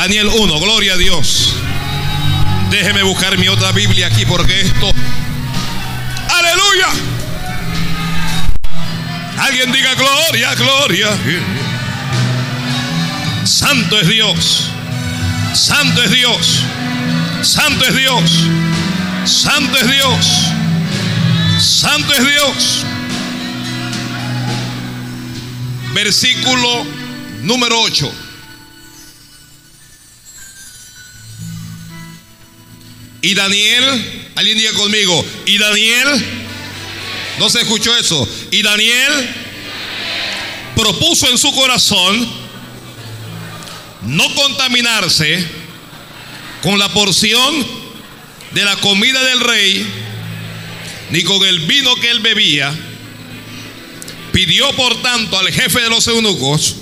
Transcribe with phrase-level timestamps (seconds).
[0.00, 1.52] Daniel 1, gloria a Dios.
[2.70, 4.90] Déjeme buscar mi otra Biblia aquí porque esto...
[6.26, 6.88] Aleluya.
[9.36, 11.08] Alguien diga gloria, gloria.
[13.44, 14.70] Santo es Dios.
[15.52, 16.62] Santo es Dios.
[17.42, 18.30] Santo es Dios.
[19.26, 20.26] Santo es Dios.
[21.58, 22.84] Santo es Dios.
[25.92, 26.86] Versículo
[27.42, 28.19] número 8.
[33.22, 36.08] Y Daniel, alguien diga conmigo, y Daniel,
[37.38, 39.12] no se escuchó eso, y Daniel
[40.74, 42.28] propuso en su corazón
[44.02, 45.46] no contaminarse
[46.62, 47.66] con la porción
[48.52, 49.86] de la comida del rey,
[51.10, 52.72] ni con el vino que él bebía.
[54.32, 56.76] Pidió por tanto al jefe de los eunucos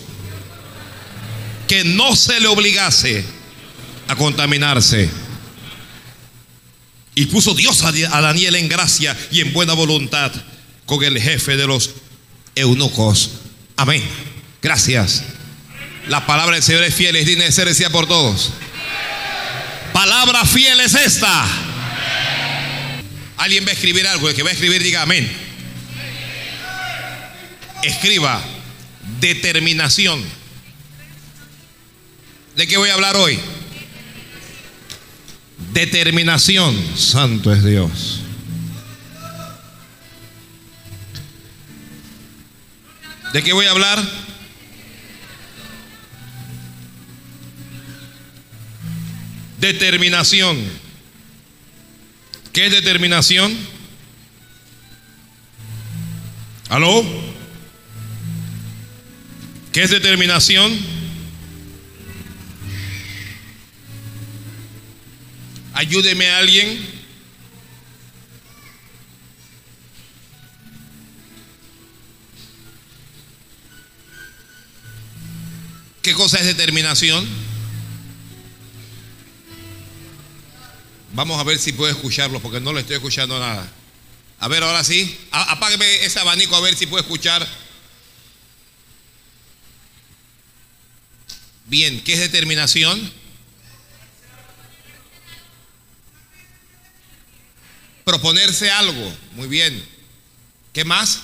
[1.67, 3.25] que no se le obligase
[4.07, 5.28] a contaminarse.
[7.19, 10.31] Y puso Dios a Daniel en gracia y en buena voluntad
[10.87, 11.91] con el jefe de los
[12.55, 13.31] eunucos.
[13.77, 14.05] Amén.
[14.63, 15.25] Gracias.
[16.07, 18.53] La palabra del Señor es fiel, es digna de ser decía por todos.
[19.93, 21.45] Palabra fiel es esta.
[23.39, 25.29] Alguien va a escribir algo, el que va a escribir diga amén.
[27.83, 28.41] Escriba
[29.19, 30.23] determinación.
[32.55, 33.41] ¿De qué voy a hablar hoy?
[35.73, 36.75] Determinación.
[36.97, 38.21] Santo es Dios.
[43.33, 44.03] ¿De qué voy a hablar?
[49.61, 50.57] Determinación.
[52.53, 53.57] ¿Qué es determinación?
[56.69, 57.05] ¿Aló?
[59.73, 60.98] ¿Qué es determinación?
[65.79, 66.85] Ayúdeme a alguien.
[76.03, 77.25] ¿Qué cosa es determinación?
[81.13, 83.71] Vamos a ver si puedo escucharlo porque no le estoy escuchando nada.
[84.41, 85.17] A ver, ahora sí.
[85.31, 87.47] Apágueme ese abanico a ver si puedo escuchar.
[91.67, 93.28] Bien, ¿qué es determinación?
[98.09, 99.15] Proponerse algo.
[99.33, 99.87] Muy bien.
[100.73, 101.21] ¿Qué más?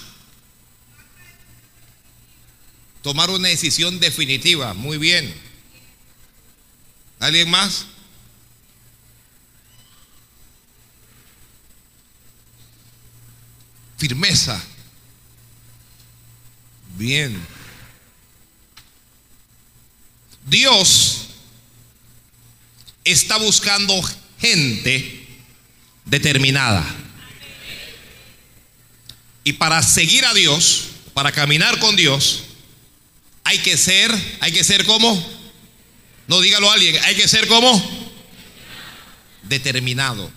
[3.00, 4.74] Tomar una decisión definitiva.
[4.74, 5.34] Muy bien.
[7.20, 7.86] ¿Alguien más?
[13.96, 14.62] Firmeza.
[16.98, 17.40] Bien.
[20.44, 21.28] Dios
[23.04, 23.98] está buscando
[24.38, 25.23] gente
[26.04, 26.84] determinada.
[29.44, 32.44] Y para seguir a Dios, para caminar con Dios,
[33.44, 34.10] hay que ser,
[34.40, 35.14] hay que ser como,
[36.26, 38.12] no dígalo a alguien, hay que ser como
[39.42, 40.30] determinado.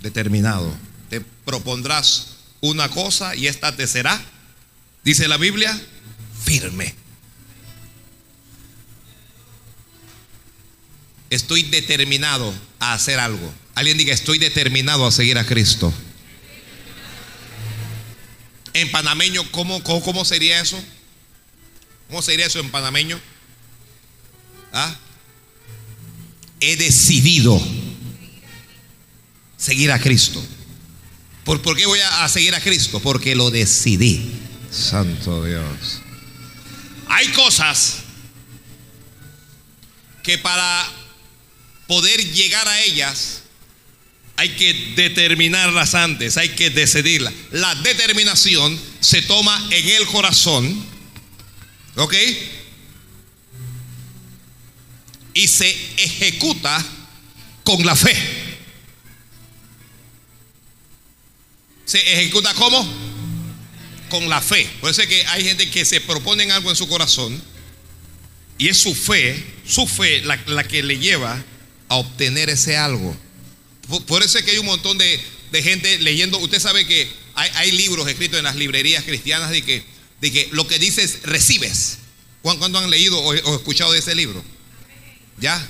[0.00, 0.74] Determinado.
[1.10, 4.20] Te propondrás una cosa y esta te será,
[5.04, 5.78] dice la Biblia,
[6.44, 6.94] firme.
[11.30, 13.54] Estoy determinado a hacer algo.
[13.76, 15.94] Alguien diga, estoy determinado a seguir a Cristo.
[18.74, 20.82] En panameño, ¿cómo, cómo, sería eso?
[22.08, 23.20] ¿Cómo sería eso en panameño?
[24.72, 24.96] ¿Ah?
[26.60, 27.60] He decidido
[29.56, 30.44] seguir a Cristo.
[31.44, 33.00] ¿Por, ¿Por, qué voy a seguir a Cristo?
[33.00, 34.32] Porque lo decidí.
[34.70, 36.00] Santo Dios.
[37.08, 37.98] Hay cosas
[40.22, 40.99] que para
[41.90, 43.42] poder llegar a ellas
[44.36, 47.34] hay que determinarlas antes, hay que decidirlas.
[47.50, 50.86] La determinación se toma en el corazón,
[51.96, 52.14] ¿ok?
[55.34, 56.80] Y se ejecuta
[57.64, 58.16] con la fe.
[61.86, 62.88] ¿Se ejecuta cómo?
[64.10, 64.64] Con la fe.
[64.80, 67.42] Por eso es que hay gente que se proponen algo en su corazón
[68.58, 71.44] y es su fe, su fe la, la que le lleva
[71.90, 73.14] a obtener ese algo.
[74.06, 75.20] Por, eso es que hay un montón de,
[75.60, 76.38] gente leyendo.
[76.38, 79.82] Usted sabe que hay, libros escritos en las librerías cristianas de que,
[80.20, 81.98] de que lo que dices recibes.
[82.42, 84.42] ¿Cuándo han leído o, o, escuchado de ese libro?
[85.38, 85.68] ¿Ya?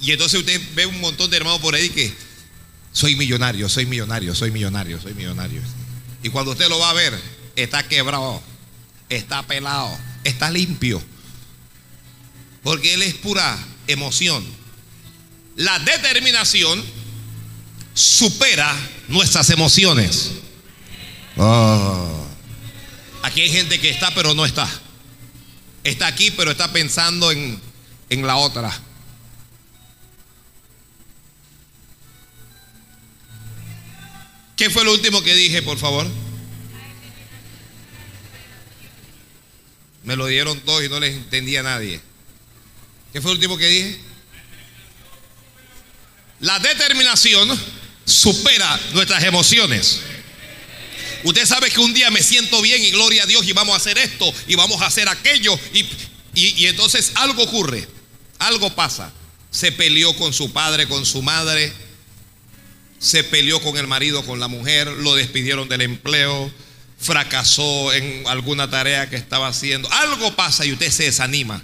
[0.00, 2.12] Y entonces usted ve un montón de hermanos por ahí que
[2.92, 5.60] soy millonario, soy millonario, soy millonario, soy millonario.
[6.22, 7.18] Y cuando usted lo va a ver,
[7.56, 8.40] está quebrado,
[9.08, 11.02] está pelado, está limpio.
[12.62, 13.58] porque Él es pura
[13.88, 14.44] emoción.
[15.56, 16.84] La determinación
[17.94, 18.74] supera
[19.08, 20.32] nuestras emociones.
[21.38, 22.26] Oh.
[23.22, 24.68] Aquí hay gente que está pero no está.
[25.82, 27.58] Está aquí pero está pensando en,
[28.10, 28.70] en la otra.
[34.56, 36.06] ¿Qué fue lo último que dije, por favor?
[40.04, 42.00] Me lo dieron todos y no les entendía a nadie.
[43.12, 44.00] ¿Qué fue lo último que dije?
[46.40, 47.58] La determinación
[48.04, 50.00] supera nuestras emociones.
[51.24, 53.78] Usted sabe que un día me siento bien y gloria a Dios y vamos a
[53.78, 55.84] hacer esto y vamos a hacer aquello y,
[56.34, 57.88] y entonces algo ocurre,
[58.38, 59.12] algo pasa.
[59.50, 61.72] Se peleó con su padre, con su madre,
[62.98, 66.52] se peleó con el marido, con la mujer, lo despidieron del empleo,
[66.98, 69.90] fracasó en alguna tarea que estaba haciendo.
[69.92, 71.62] Algo pasa y usted se desanima.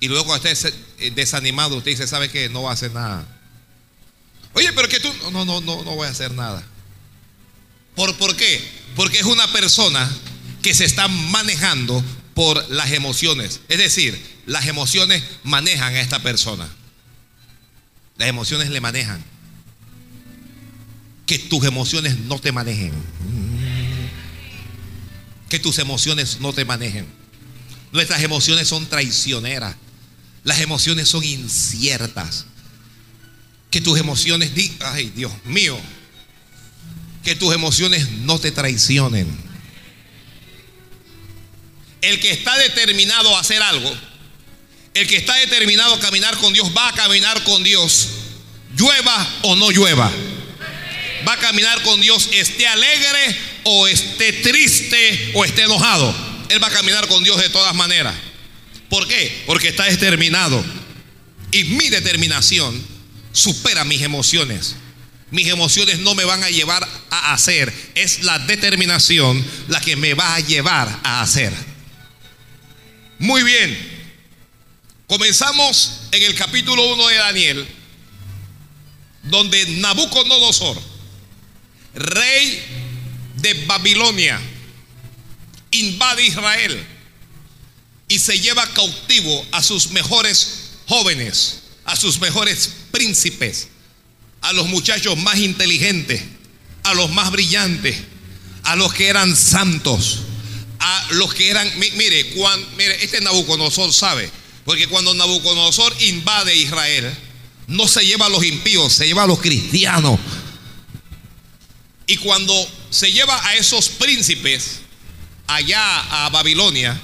[0.00, 0.74] Y luego cuando esté eh,
[1.14, 2.48] desanimado, usted dice, ¿sabe qué?
[2.48, 3.26] No va a hacer nada.
[4.54, 6.64] Oye, pero que tú, no, no, no, no voy a hacer nada.
[7.94, 8.66] ¿Por, ¿Por qué?
[8.94, 10.10] Porque es una persona
[10.62, 12.02] que se está manejando
[12.34, 13.60] por las emociones.
[13.68, 16.68] Es decir, las emociones manejan a esta persona.
[18.16, 19.22] Las emociones le manejan
[21.26, 22.92] que tus emociones no te manejen.
[25.48, 27.06] Que tus emociones no te manejen.
[27.92, 29.76] Nuestras emociones son traicioneras.
[30.46, 32.46] Las emociones son inciertas.
[33.70, 34.50] Que tus emociones,
[34.80, 35.78] ay Dios mío,
[37.22, 39.28] que tus emociones no te traicionen.
[42.00, 43.94] El que está determinado a hacer algo,
[44.94, 48.08] el que está determinado a caminar con Dios, va a caminar con Dios,
[48.74, 50.10] llueva o no llueva
[51.26, 56.14] va a caminar con Dios, esté alegre o esté triste o esté enojado.
[56.48, 58.14] Él va a caminar con Dios de todas maneras.
[58.88, 59.42] ¿Por qué?
[59.46, 60.64] Porque está determinado.
[61.52, 62.80] Y mi determinación
[63.32, 64.76] supera mis emociones.
[65.30, 67.72] Mis emociones no me van a llevar a hacer.
[67.94, 71.52] Es la determinación la que me va a llevar a hacer.
[73.18, 73.96] Muy bien.
[75.06, 77.66] Comenzamos en el capítulo 1 de Daniel,
[79.24, 80.96] donde Nabucodonosor
[81.96, 82.62] rey
[83.36, 84.40] de Babilonia,
[85.70, 86.86] invade Israel
[88.08, 93.68] y se lleva cautivo a sus mejores jóvenes, a sus mejores príncipes,
[94.42, 96.22] a los muchachos más inteligentes,
[96.84, 97.96] a los más brillantes,
[98.62, 100.20] a los que eran santos,
[100.78, 104.30] a los que eran, mire, cuando, mire, este Nabucodonosor sabe,
[104.64, 107.12] porque cuando Nabucodonosor invade Israel,
[107.66, 110.20] no se lleva a los impíos, se lleva a los cristianos,
[112.06, 112.54] y cuando
[112.90, 114.78] se lleva a esos príncipes
[115.48, 117.00] allá a Babilonia,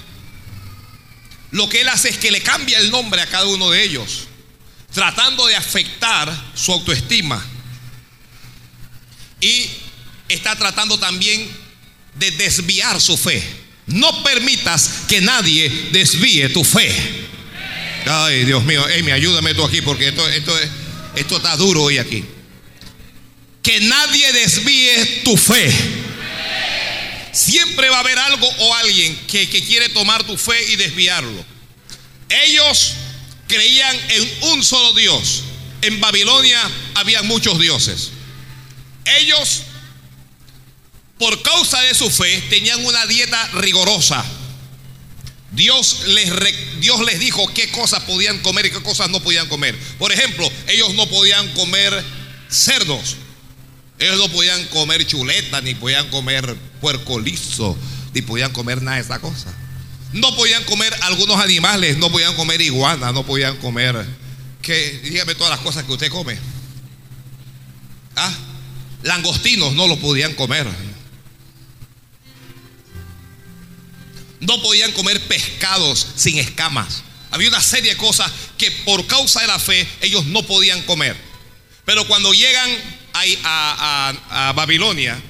[1.53, 4.25] lo que él hace es que le cambia el nombre a cada uno de ellos,
[4.93, 7.45] tratando de afectar su autoestima.
[9.41, 9.69] Y
[10.29, 11.49] está tratando también
[12.15, 13.43] de desviar su fe.
[13.87, 16.91] No permitas que nadie desvíe tu fe.
[18.07, 20.53] Ay, Dios mío, Amy, ayúdame tú aquí porque esto, esto,
[21.15, 22.25] esto está duro hoy aquí
[23.63, 25.73] que nadie desvíe tu fe.
[27.33, 31.45] Siempre va a haber algo o alguien que, quiere tomar tu fe y desviarlo.
[32.29, 32.93] Ellos
[33.49, 35.43] creían en un solo Dios.
[35.81, 36.61] En Babilonia
[36.95, 38.11] había muchos dioses.
[39.19, 39.63] Ellos,
[41.19, 44.25] por causa de su fe, tenían una dieta rigorosa.
[45.53, 46.31] Dios les,
[46.81, 49.77] Dios les dijo qué cosas podían comer y qué cosas no podían comer.
[49.99, 52.05] Por ejemplo, ellos no podían comer
[52.51, 53.17] cerdos,
[54.03, 57.77] ellos no podían comer chuleta, ni podían comer puerco liso,
[58.13, 59.55] ni podían comer nada de esa cosa.
[60.13, 64.05] No podían comer algunos animales, no podían comer iguana, no podían comer.
[64.61, 66.37] Que, dígame todas las cosas que usted come.
[68.17, 68.33] Ah,
[69.03, 70.67] langostinos no lo podían comer.
[74.41, 77.05] No podían comer pescados sin escamas.
[77.31, 81.17] Había una serie de cosas que por causa de la fe ellos no podían comer.
[81.85, 82.71] Pero cuando llegan
[83.15, 85.21] a, Babilonia,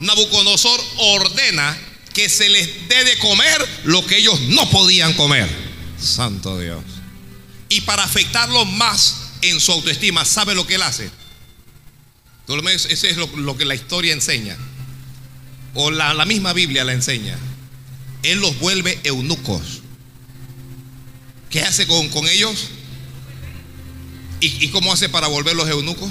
[0.00, 1.76] Nabucodonosor ordena
[2.12, 5.48] que se les dé de comer lo que ellos no podían comer.
[5.98, 6.82] Santo Dios.
[7.68, 11.10] Y para afectarlo más en su autoestima, ¿sabe lo que él hace?
[12.88, 14.56] Ese es lo, que la historia enseña.
[15.74, 17.36] O la, misma Biblia la enseña.
[18.22, 19.80] Él los vuelve eunucos.
[21.50, 22.68] ¿Qué hace con, con ellos?
[24.40, 26.10] ¿Y, ¿Y cómo hace para volverlos eunucos?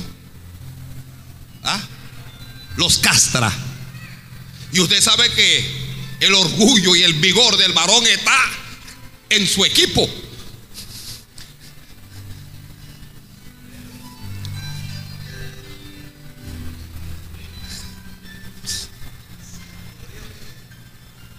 [1.63, 1.82] ¿Ah?
[2.77, 3.51] los castra.
[4.72, 5.84] Y usted sabe que
[6.20, 8.38] el orgullo y el vigor del varón está
[9.29, 10.10] en su equipo.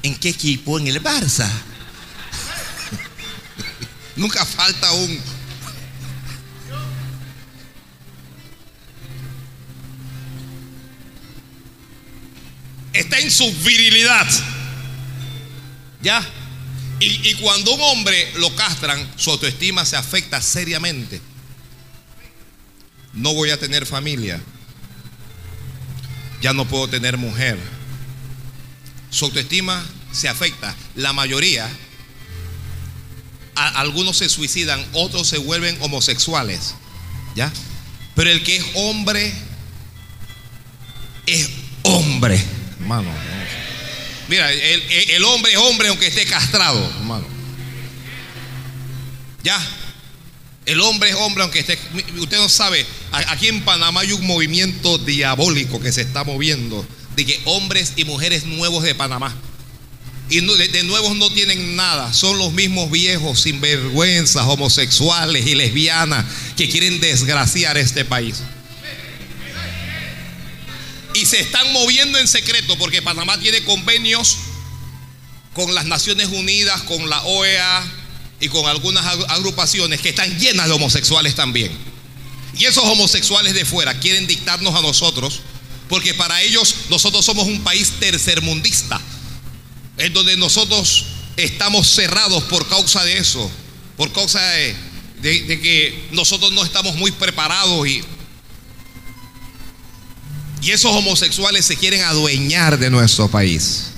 [0.03, 0.79] ¿En qué equipo?
[0.79, 1.49] En el Barça.
[4.17, 5.19] Nunca falta un,
[12.95, 14.27] Está en su virilidad.
[16.03, 16.25] ¿Ya?
[17.01, 21.21] Y, y cuando un hombre lo castran, su autoestima se afecta seriamente.
[23.13, 24.41] No voy a tener familia.
[26.41, 27.59] Ya no puedo tener mujer.
[29.11, 30.75] Su autoestima se afecta.
[30.95, 31.69] La mayoría,
[33.57, 36.75] a- algunos se suicidan, otros se vuelven homosexuales.
[37.35, 37.53] ¿Ya?
[38.15, 39.33] Pero el que es hombre,
[41.27, 41.51] es
[41.83, 42.41] hombre.
[42.85, 43.11] Hermano.
[43.11, 43.35] no.
[44.29, 47.27] Mira, el, hombre es hombre aunque esté castrado, hermano.
[49.43, 49.59] ¿Ya?
[50.67, 51.79] El hombre es hombre aunque esté...
[52.19, 56.87] Usted no sabe, aquí en Panamá hay un movimiento diabólico que se está moviendo
[57.17, 59.35] de que hombres y mujeres nuevos de Panamá.
[60.31, 66.25] Y de nuevos no tienen nada, son los mismos viejos sinvergüenzas, homosexuales y lesbianas
[66.57, 68.43] que quieren desgraciar este país.
[71.15, 74.37] Y se están moviendo en secreto porque Panamá tiene convenios
[75.55, 77.85] con las Naciones Unidas, con la OEA
[78.41, 81.71] y con algunas ag- agrupaciones que están llenas de homosexuales también.
[82.59, 85.41] Y esos homosexuales de fuera quieren dictarnos a nosotros
[85.89, 89.01] porque para ellos nosotros somos un país tercermundista,
[89.99, 91.05] en donde nosotros
[91.37, 93.49] estamos cerrados por causa de eso,
[93.97, 94.75] por causa de-
[95.21, 98.03] de que nosotros no estamos muy preparados y,
[100.65, 103.89] y esos homosexuales se quieren adueñar de nuestro país.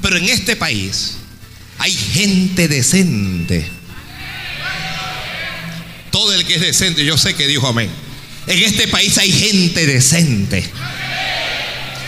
[0.00, 1.14] Pero en este país
[1.78, 3.68] hay gente decente.
[6.10, 7.90] Todo el que es decente, yo sé que dijo amén.
[8.46, 10.64] En este país hay gente decente.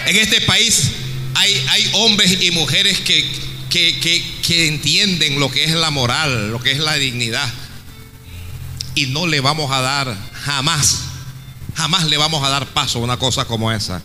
[0.06, 0.92] En este país
[1.34, 3.24] hay, hombres y mujeres que,
[3.68, 7.48] que- que entienden lo que es la moral, lo que es la dignidad.
[8.94, 11.00] Y no le vamos a dar jamás,
[11.76, 14.02] jamás le vamos a dar paso a una cosa como esa.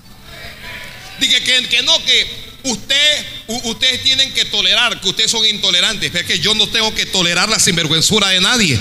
[1.19, 3.25] Dije que, que no, que usted,
[3.63, 6.13] ustedes tienen que tolerar, que ustedes son intolerantes.
[6.13, 8.79] Es que yo no tengo que tolerar la sinvergüenzura de nadie.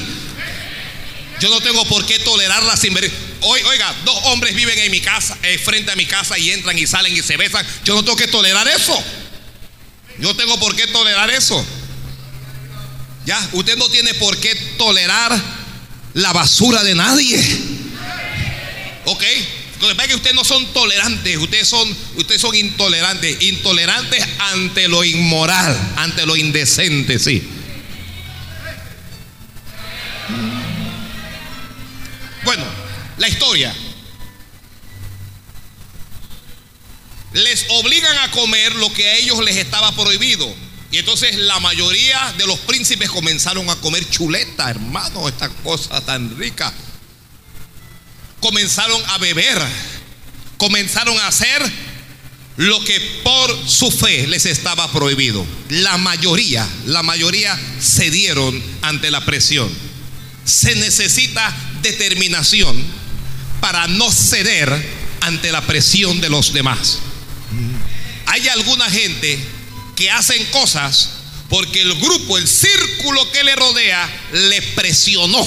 [1.41, 3.35] Yo no tengo por qué tolerar la sinvergüenzura.
[3.43, 6.87] Oiga, dos hombres viven en mi casa, eh, frente a mi casa y entran y
[6.87, 7.67] salen y se besan.
[7.85, 8.99] Yo no tengo que tolerar eso.
[10.19, 11.65] Yo tengo por qué tolerar eso.
[13.27, 15.64] Ya, usted no tiene por qué tolerar
[16.15, 17.39] la basura de nadie.
[19.05, 19.23] ¿Ok?
[19.81, 24.25] Lo que pasa es que ustedes no son tolerantes, ustedes son, ustedes son intolerantes, intolerantes
[24.39, 27.47] ante lo inmoral, ante lo indecente, sí.
[32.45, 32.65] Bueno,
[33.19, 33.75] la historia.
[37.33, 40.55] Les obligan a comer lo que a ellos les estaba prohibido.
[40.95, 46.39] Y entonces la mayoría de los príncipes comenzaron a comer chuleta, hermano, esta cosa tan
[46.39, 46.73] rica
[48.45, 49.59] comenzaron a beber,
[50.59, 51.63] comenzaron a hacer
[52.59, 55.45] lo que por su fe les estaba prohibido.
[55.71, 59.69] La mayoría, la mayoría cedieron ante la presión.
[60.45, 62.77] Se necesita determinación
[63.61, 64.71] para no ceder
[65.23, 66.99] ante la presión de los demás.
[68.27, 69.54] Hay alguna gente
[69.97, 71.11] que hacen cosas
[71.49, 75.47] porque el grupo, el círculo que le rodea, le presionó.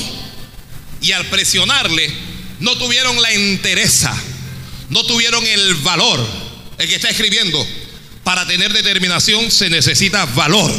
[1.02, 2.12] Y al presionarle,
[2.60, 4.16] no tuvieron la entereza,
[4.90, 6.26] no tuvieron el valor.
[6.78, 7.66] El que está escribiendo,
[8.24, 10.72] para tener determinación se necesita valor.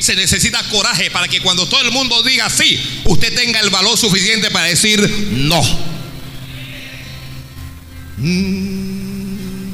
[0.00, 3.96] Se necesita coraje para que cuando todo el mundo diga sí, usted tenga el valor
[3.96, 5.00] suficiente para decir
[5.32, 5.62] no.
[8.18, 9.72] Mm,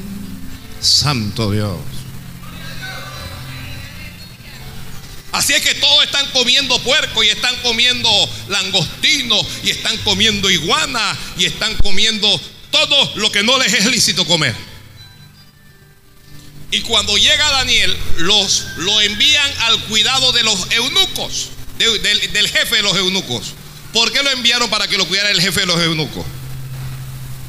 [0.79, 1.92] santo Dios.
[5.33, 8.09] Así es que todos están comiendo puerco y están comiendo
[8.49, 12.39] langostino y están comiendo iguana y están comiendo
[12.71, 14.55] todo lo que no les es lícito comer.
[16.69, 21.49] Y cuando llega Daniel, los lo envían al cuidado de los eunucos,
[21.79, 23.53] de- del, del jefe de los eunucos.
[23.91, 26.25] ¿Por qué lo enviaron para que lo cuidara el jefe de los eunucos?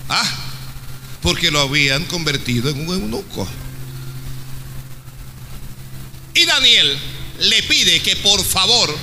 [0.09, 0.31] Ah,
[1.23, 3.47] porque lo habían convertido en un eunuco.
[6.35, 6.99] Y Daniel
[7.41, 8.97] le pide que por favor,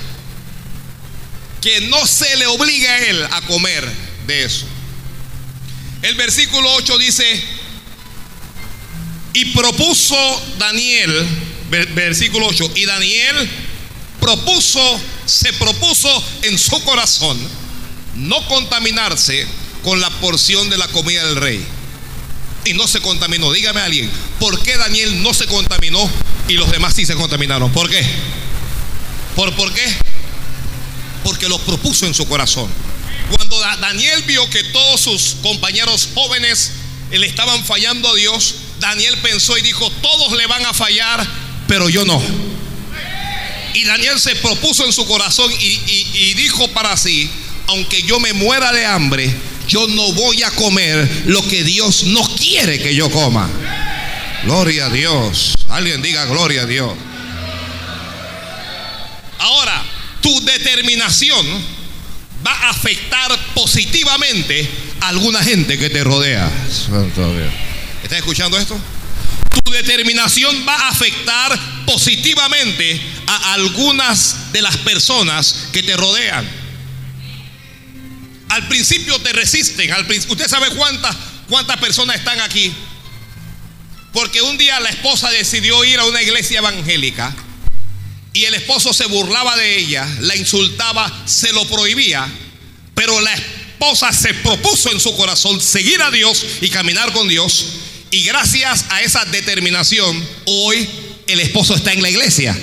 [1.60, 3.88] que no se le obligue a él a comer
[4.26, 4.66] de eso.
[6.02, 7.42] El versículo 8 dice,
[9.34, 10.16] y propuso
[10.58, 11.26] Daniel,
[11.70, 13.48] ver- versículo 8, y Daniel
[14.20, 17.38] propuso, se propuso en su corazón
[18.16, 19.46] no contaminarse
[19.82, 21.64] con la porción de la comida del rey.
[22.64, 23.50] y no se contaminó.
[23.52, 24.08] Dígame a alguien,
[24.38, 26.08] ¿por qué Daniel no se contaminó
[26.48, 27.70] y los demás sí se contaminaron?
[27.72, 28.04] ¿Por qué?
[29.36, 29.84] ¿Por, ¿por qué?
[31.24, 32.68] Porque lo propuso en su corazón.
[33.30, 36.72] Cuando Daniel vio que todos sus compañeros jóvenes
[37.10, 41.26] le estaban fallando a Dios, Daniel pensó y dijo, todos le van a fallar,
[41.68, 42.20] pero yo no.
[43.74, 45.80] Y Daniel se propuso en su corazón y,
[46.14, 47.30] y dijo para sí,
[47.68, 49.34] aunque yo me muera de hambre,
[49.68, 53.48] yo no voy a comer lo que Dios no quiere que yo coma.
[54.44, 55.54] Gloria a Dios.
[55.68, 56.92] Alguien diga gloria a Dios.
[59.38, 59.82] Ahora,
[60.20, 61.46] tu determinación
[62.46, 64.68] va a afectar positivamente
[65.00, 66.50] a alguna gente que te rodea.
[68.02, 68.78] ¿Estás escuchando esto?
[69.64, 76.48] Tu determinación va a afectar positivamente a algunas de las personas que te rodean.
[78.48, 79.90] Al principio te resisten.
[80.28, 81.16] ¿Usted sabe cuántas,
[81.48, 82.72] cuántas personas están aquí?
[84.12, 87.34] Porque un día la esposa decidió ir a una iglesia evangélica
[88.32, 92.26] y el esposo se burlaba de ella, la insultaba, se lo prohibía,
[92.94, 97.66] pero la esposa se propuso en su corazón seguir a Dios y caminar con Dios.
[98.10, 100.88] Y gracias a esa determinación, hoy
[101.26, 102.56] el esposo está en la iglesia.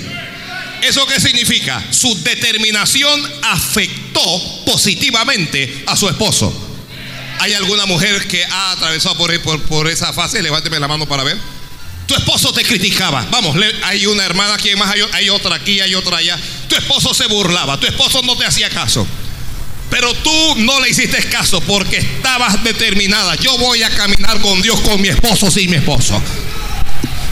[0.82, 1.84] ¿Eso qué significa?
[1.90, 6.69] Su determinación afectó positivamente a su esposo.
[7.40, 10.42] ¿Hay alguna mujer que ha atravesado por, esa fase?
[10.42, 11.38] Levánteme la mano para ver.
[12.06, 13.26] Tu esposo te criticaba.
[13.30, 16.38] Vamos, hay una hermana aquí más, hay otra aquí, hay otra allá.
[16.68, 19.06] Tu esposo se burlaba, tu esposo no te hacía caso.
[19.88, 23.34] Pero tú no le hiciste caso porque estabas determinada.
[23.36, 26.20] Yo voy a caminar con Dios, con mi esposo, sin mi esposo.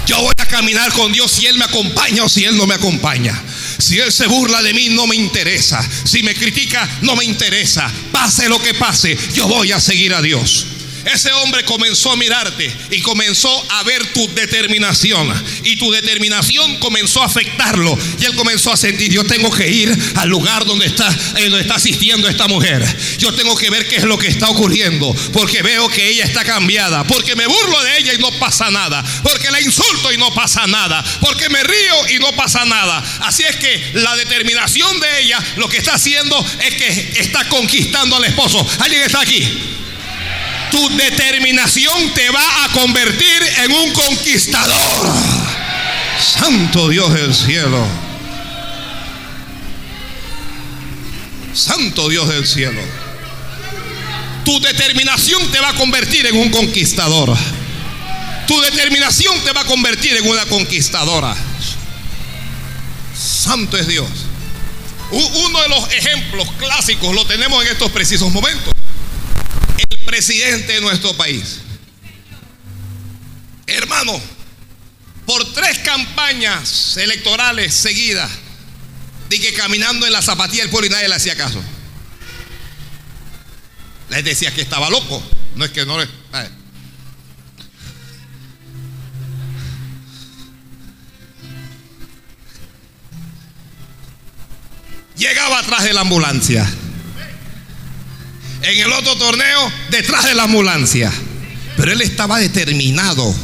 [0.06, 2.74] Yo voy a caminar con Dios si Él me acompaña o si Él no me
[2.74, 3.38] acompaña.
[3.78, 5.86] Si Él se burla de mí, no me interesa.
[6.04, 7.90] Si me critica, no me interesa.
[8.12, 10.66] Pase lo que pase, yo voy a seguir a Dios.
[11.12, 15.32] Ese hombre comenzó a mirarte y comenzó a ver tu determinación.
[15.64, 17.98] Y tu determinación comenzó a afectarlo.
[18.20, 21.60] Y él comenzó a sentir, yo tengo que ir al lugar donde está, eh, donde
[21.60, 22.84] está asistiendo esta mujer.
[23.18, 25.14] Yo tengo que ver qué es lo que está ocurriendo.
[25.32, 27.04] Porque veo que ella está cambiada.
[27.04, 29.02] Porque me burlo de ella y no pasa nada.
[29.22, 31.02] Porque la insulto y no pasa nada.
[31.20, 33.02] Porque me río y no pasa nada.
[33.20, 38.16] Así es que la determinación de ella lo que está haciendo es que está conquistando
[38.16, 38.66] al esposo.
[38.80, 39.77] ¿Alguien está aquí?
[40.70, 45.14] Tu determinación te va a convertir en un conquistador.
[46.20, 47.86] Santo Dios del cielo.
[51.54, 52.80] Santo Dios del cielo.
[54.44, 57.36] Tu determinación te va a convertir en un conquistador.
[58.46, 61.36] Tu determinación te va a convertir en una conquistadora.
[63.14, 64.08] Santo es Dios.
[65.10, 68.77] Uno de los ejemplos clásicos lo tenemos en estos precisos momentos
[70.08, 71.58] presidente de nuestro país.
[73.66, 74.18] Hermano,
[75.26, 78.30] por tres campañas electorales seguidas,
[79.28, 81.62] que caminando en la zapatilla del pueblo y nadie le hacía caso.
[84.08, 85.22] Les decía que estaba loco.
[85.54, 86.08] No es que no le.
[95.18, 96.66] Llegaba atrás de la ambulancia
[98.62, 101.12] en el otro torneo detrás de la ambulancia.
[101.76, 103.34] Pero él estaba determinado,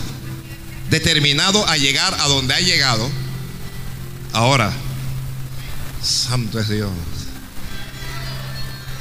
[0.91, 3.09] determinado a llegar a donde ha llegado.
[4.33, 4.73] Ahora,
[6.03, 6.91] santo es Dios.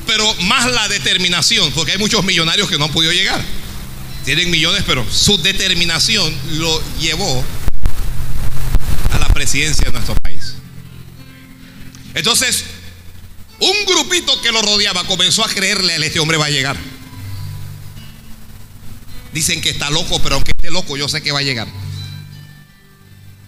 [0.07, 3.43] pero más la determinación, porque hay muchos millonarios que no han podido llegar.
[4.25, 7.43] Tienen millones, pero su determinación lo llevó
[9.11, 10.55] a la presidencia de nuestro país.
[12.13, 12.63] Entonces,
[13.59, 16.77] un grupito que lo rodeaba comenzó a creerle a este hombre va a llegar.
[19.33, 21.67] Dicen que está loco, pero aunque esté loco, yo sé que va a llegar.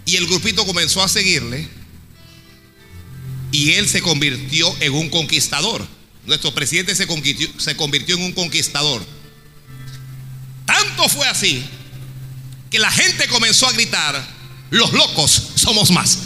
[0.05, 1.67] Y el grupito comenzó a seguirle
[3.51, 5.98] y él se convirtió en un conquistador.
[6.25, 9.05] Nuestro presidente se convirtió, en un conquistador.
[10.65, 11.63] Tanto fue así
[12.69, 14.23] que la gente comenzó a gritar,
[14.69, 16.19] los locos somos más.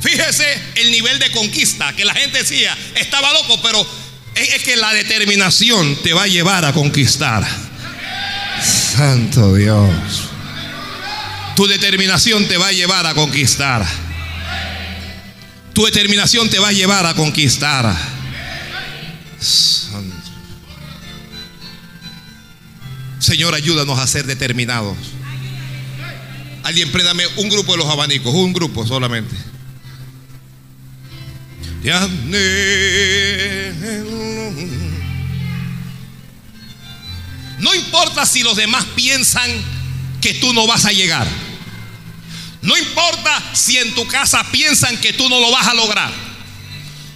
[0.00, 0.44] Fíjese
[0.76, 3.84] el nivel de conquista que la gente decía, estaba loco, pero
[4.34, 7.44] es que la determinación te va a llevar a conquistar.
[8.62, 10.23] Santo Dios.
[11.56, 13.86] Tu determinación te va a llevar a conquistar.
[15.72, 17.94] Tu determinación te va a llevar a conquistar.
[23.18, 24.96] Señor, ayúdanos a ser determinados.
[26.62, 29.34] Alguien préndame un grupo de los abanicos, un grupo solamente.
[37.58, 39.50] No importa si los demás piensan
[40.20, 41.43] que tú no vas a llegar.
[42.64, 46.10] No importa si en tu casa piensan que tú no lo vas a lograr.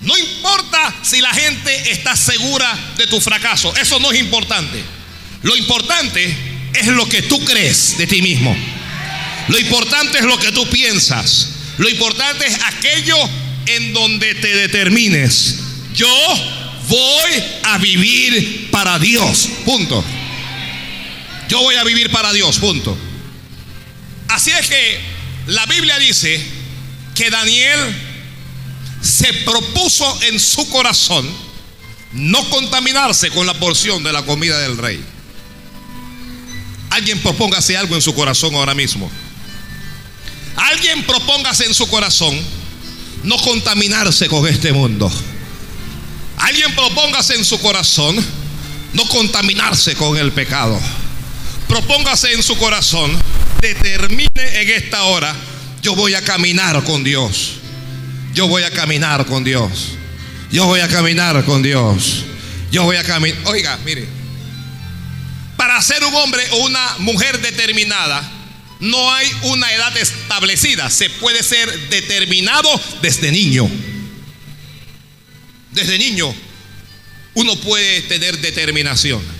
[0.02, 3.74] No importa si la gente está segura de tu fracaso.
[3.76, 4.84] Eso no es importante.
[5.42, 6.36] Lo importante
[6.74, 8.54] es lo que tú crees de ti mismo.
[9.48, 11.48] Lo importante es lo que tú piensas.
[11.78, 13.16] Lo importante es aquello
[13.66, 15.60] en donde te determines.
[15.94, 16.08] Yo
[16.88, 19.48] voy a vivir para Dios.
[19.64, 20.04] Punto.
[21.48, 22.58] Yo voy a vivir para Dios.
[22.58, 22.98] Punto.
[24.28, 25.07] Así es que
[25.48, 26.40] la Biblia dice
[27.14, 27.78] que Daniel
[29.00, 31.28] se propuso en su corazón
[32.12, 35.02] no contaminarse con la porción de la comida del rey.
[36.90, 39.10] Alguien propóngase algo en su corazón ahora mismo.
[40.56, 42.38] Alguien propóngase en su corazón
[43.24, 45.10] no contaminarse con este mundo.
[46.38, 48.16] Alguien propóngase en su corazón
[48.92, 50.78] no contaminarse con el pecado.
[51.68, 53.10] Propóngase en su corazón,
[53.60, 55.34] determine en esta hora,
[55.82, 57.54] yo voy a caminar con Dios.
[58.34, 59.90] Yo voy a caminar con Dios.
[60.50, 62.24] Yo voy a caminar con Dios.
[62.70, 63.38] Yo voy a caminar.
[63.46, 64.06] Oiga, mire.
[65.56, 68.22] Para ser un hombre o una mujer determinada,
[68.80, 70.88] no hay una edad establecida.
[70.90, 72.68] Se puede ser determinado
[73.02, 73.68] desde niño.
[75.72, 76.34] Desde niño
[77.34, 79.37] uno puede tener determinación.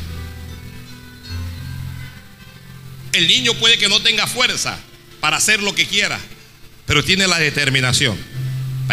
[3.13, 4.79] El niño puede que no tenga fuerza
[5.21, 6.19] para hacer lo que quiera,
[6.87, 8.17] pero tiene la determinación.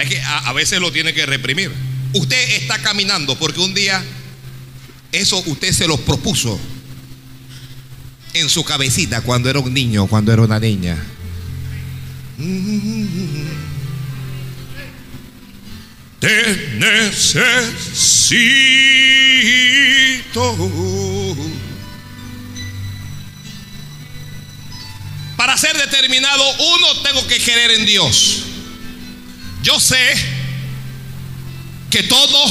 [0.01, 1.71] Es que a, veces lo tiene que reprimir.
[2.13, 4.03] Usted está caminando porque un día
[5.11, 6.59] eso usted se lo propuso
[8.33, 10.97] en su cabecita cuando era un niño, cuando era una niña.
[16.19, 17.85] Te necesito.
[25.73, 26.43] Determinado,
[26.75, 28.43] uno tengo que querer en Dios.
[29.63, 29.97] Yo sé
[31.89, 32.45] que todo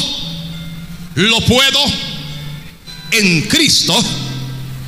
[1.14, 1.80] lo puedo
[3.12, 3.94] en Cristo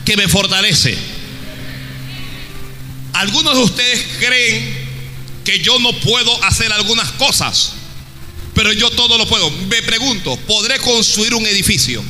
[0.04, 0.96] que me fortalece.
[3.12, 4.86] Algunos de ustedes creen
[5.44, 7.72] que yo no puedo hacer algunas cosas,
[8.54, 9.50] pero yo todo lo puedo.
[9.50, 12.02] Me pregunto, ¿podré construir un edificio?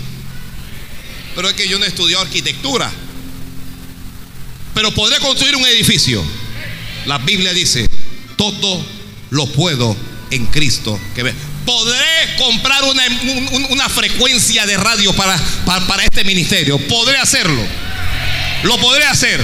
[1.35, 2.91] Pero es que yo no estudié arquitectura.
[4.77, 6.23] Pero podré construir un edificio.
[7.07, 7.89] La Biblia dice,
[8.37, 8.85] todo
[9.31, 9.97] lo puedo
[10.31, 11.01] en Cristo.
[11.65, 13.03] Podré comprar una,
[13.71, 15.35] una frecuencia de radio para,
[15.65, 16.79] para, para este ministerio.
[16.89, 17.63] Podré hacerlo.
[18.65, 19.43] Lo podré hacer.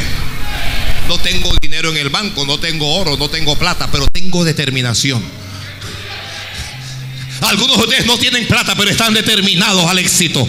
[1.09, 5.25] No tengo dinero en el banco, no tengo oro, no tengo plata, pero tengo determinación.
[7.41, 10.47] Algunos de ustedes no tienen plata, pero están determinados al éxito.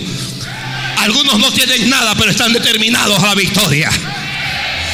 [0.98, 3.90] Algunos no tienen nada, pero están determinados a la victoria.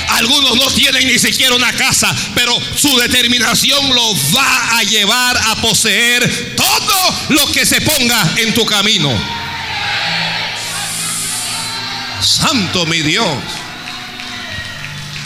[0.09, 5.55] Algunos no tienen ni siquiera una casa, pero su determinación los va a llevar a
[5.61, 9.11] poseer todo lo que se ponga en tu camino.
[12.21, 13.27] Santo mi Dios.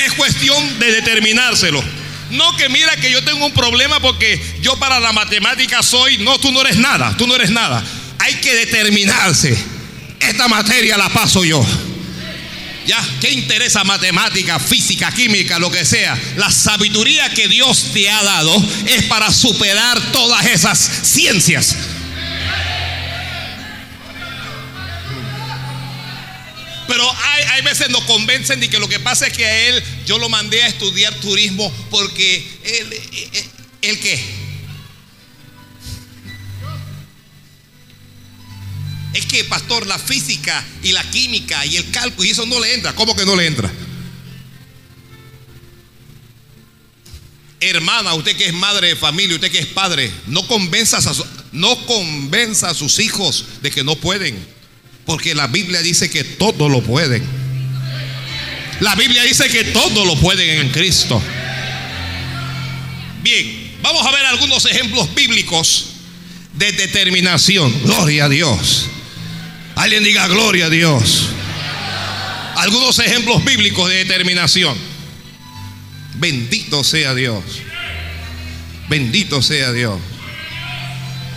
[0.06, 1.84] Es cuestión de determinárselo.
[2.32, 6.40] No que mira que yo tengo un problema porque yo para la matemática soy, no,
[6.40, 7.84] tú no eres nada, tú no eres nada.
[8.20, 9.58] Hay que determinarse.
[10.20, 11.64] Esta materia la paso yo.
[12.86, 13.02] ¿Ya?
[13.22, 16.20] ¿Qué interesa matemática, física, química, lo que sea?
[16.36, 18.56] La sabiduría que Dios te ha dado
[18.88, 21.76] es para superar todas esas ciencias.
[26.88, 29.84] Pero hay, hay, veces nos convencen de que lo que pasa es que a él
[30.06, 32.94] yo lo mandé a estudiar turismo porque él,
[33.34, 33.46] él,
[33.82, 34.43] él qué?
[39.14, 42.74] Es que, pastor, la física y la química y el cálculo y eso no le
[42.74, 42.94] entra.
[42.94, 43.72] ¿Cómo que no le entra?
[47.60, 51.14] Hermana, usted que es madre de familia, usted que es padre, no convenza a,
[51.54, 51.78] no
[52.64, 54.36] a sus hijos de que no pueden.
[55.06, 57.24] Porque la Biblia dice que todo lo pueden.
[58.80, 61.22] La Biblia dice que todo lo pueden en Cristo.
[63.22, 65.86] Bien, vamos a ver algunos ejemplos bíblicos
[66.54, 67.74] de determinación.
[67.84, 68.90] Gloria a Dios.
[69.76, 71.30] Alguien diga gloria a Dios.
[72.56, 74.78] Algunos ejemplos bíblicos de determinación.
[76.16, 77.44] Bendito sea Dios.
[78.90, 80.00] Bendito sea Dios.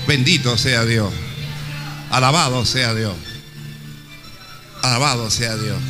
[0.06, 1.12] Bendito sea Dios.
[2.10, 3.16] Alabado sea Dios.
[4.82, 5.80] Alabado sea Dios.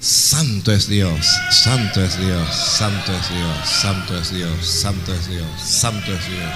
[0.00, 5.46] Santo es Dios, santo es Dios, santo es Dios, santo es Dios, santo es Dios,
[5.60, 6.52] santo es Dios,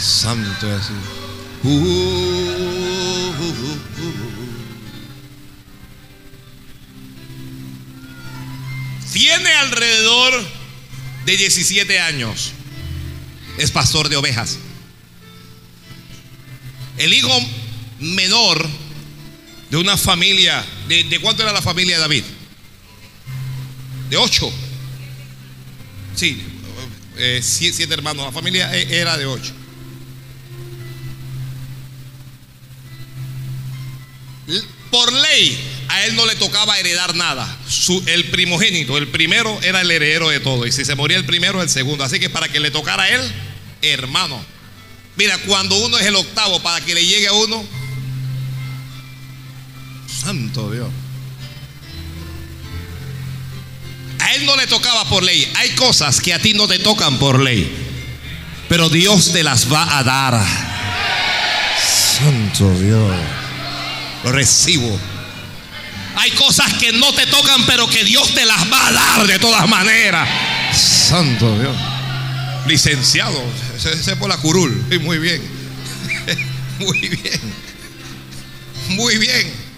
[0.00, 0.90] santo es
[1.64, 2.20] uh,
[9.12, 10.44] Tiene alrededor
[11.26, 12.52] de 17 años.
[13.58, 14.58] Es pastor de ovejas.
[16.96, 17.36] El hijo
[17.98, 18.66] menor
[19.70, 20.64] de una familia.
[20.88, 22.24] ¿De, cuánto era la familia de David?
[24.08, 24.52] De ocho.
[26.14, 26.40] Sí,
[27.16, 28.24] eh, siete hermanos.
[28.24, 29.59] La familia e, era de ocho.
[34.90, 35.58] Por ley,
[35.88, 37.58] a él no le tocaba heredar nada.
[38.06, 40.66] el primogénito, el primero era el heredero de todo.
[40.66, 42.04] Y si se moría el primero, el segundo.
[42.04, 43.20] Así que para que le tocara a él,
[43.82, 44.44] hermano.
[45.16, 47.64] Mira, cuando uno es el octavo, para que le llegue a uno,
[50.22, 50.88] santo Dios.
[54.20, 55.50] A él no le tocaba por ley.
[55.56, 57.70] Hay cosas que a ti no te tocan por ley.
[58.68, 60.46] Pero Dios te las va a dar.
[61.78, 63.39] Santo Dios.
[64.24, 64.98] Recibo.
[66.16, 69.38] Hay cosas que no te tocan, pero que Dios te las va a dar de
[69.38, 70.28] todas maneras.
[70.74, 71.76] Santo Dios.
[72.66, 73.42] Licenciado.
[73.76, 74.70] Ese, por la curul.
[75.00, 75.42] Muy bien.
[76.78, 77.40] Muy bien.
[78.88, 79.70] Muy bien.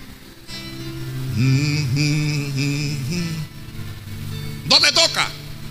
[4.82, 5.28] Te toca.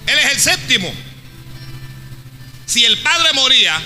[0.07, 0.93] Él es el séptimo.
[2.65, 3.77] Si el padre moría,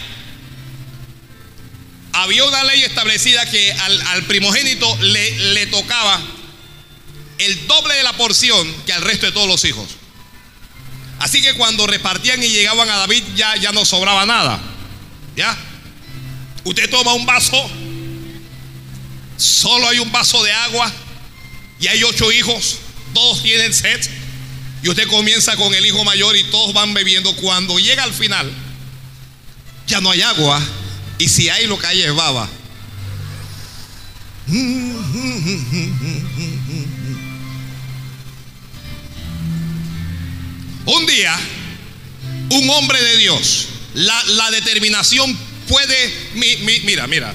[2.15, 6.21] había una ley establecida que al, primogénito le, le, tocaba
[7.38, 9.89] el doble de la porción que al resto de todos los hijos.
[11.19, 14.62] Así que cuando repartían y llegaban a David ya, ya no sobraba nada.
[15.36, 15.58] ¿Ya?
[16.63, 17.69] Usted toma un vaso,
[19.38, 20.91] solo hay un vaso de agua
[21.82, 22.78] y hay ocho hijos,
[23.13, 23.99] todos tienen sed.
[24.84, 27.36] Y usted comienza con el hijo mayor y todos van bebiendo.
[27.36, 28.49] Cuando llega al final,
[29.88, 30.62] ya no hay agua
[31.17, 32.49] y si hay lo que hay es baba.
[40.86, 41.36] Un día,
[42.51, 45.36] un hombre de Dios, la, determinación
[45.67, 46.13] puede,
[46.84, 47.34] mira, mira,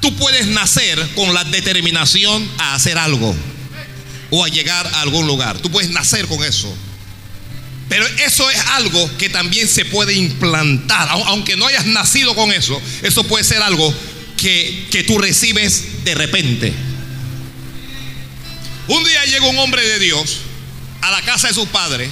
[0.00, 3.36] tú puedes nacer con la determinación a hacer algo
[4.30, 5.58] o a llegar a algún lugar.
[5.58, 6.74] Tú puedes nacer con eso.
[7.90, 11.08] Pero eso es algo que también se puede implantar.
[11.10, 13.92] Aunque no hayas nacido con eso, eso puede ser algo
[14.36, 16.72] que, que tú recibes de repente.
[18.86, 20.38] Un día llega un hombre de Dios
[21.00, 22.08] a la casa de su padre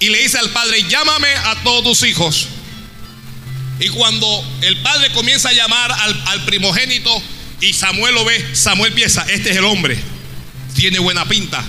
[0.00, 2.48] y le dice al padre, llámame a todos tus hijos.
[3.80, 4.26] Y cuando
[4.62, 5.92] el padre comienza a llamar
[6.26, 7.22] al, primogénito
[7.60, 9.98] y Samuel lo ve, Samuel piensa, este es el hombre,
[10.74, 11.62] tiene buena pinta,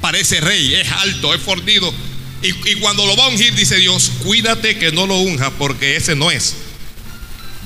[0.00, 1.94] parece rey, es alto, es fornido
[2.42, 6.14] y, cuando lo va a ungir, dice Dios, cuídate que no lo unja porque ese
[6.14, 6.54] no es.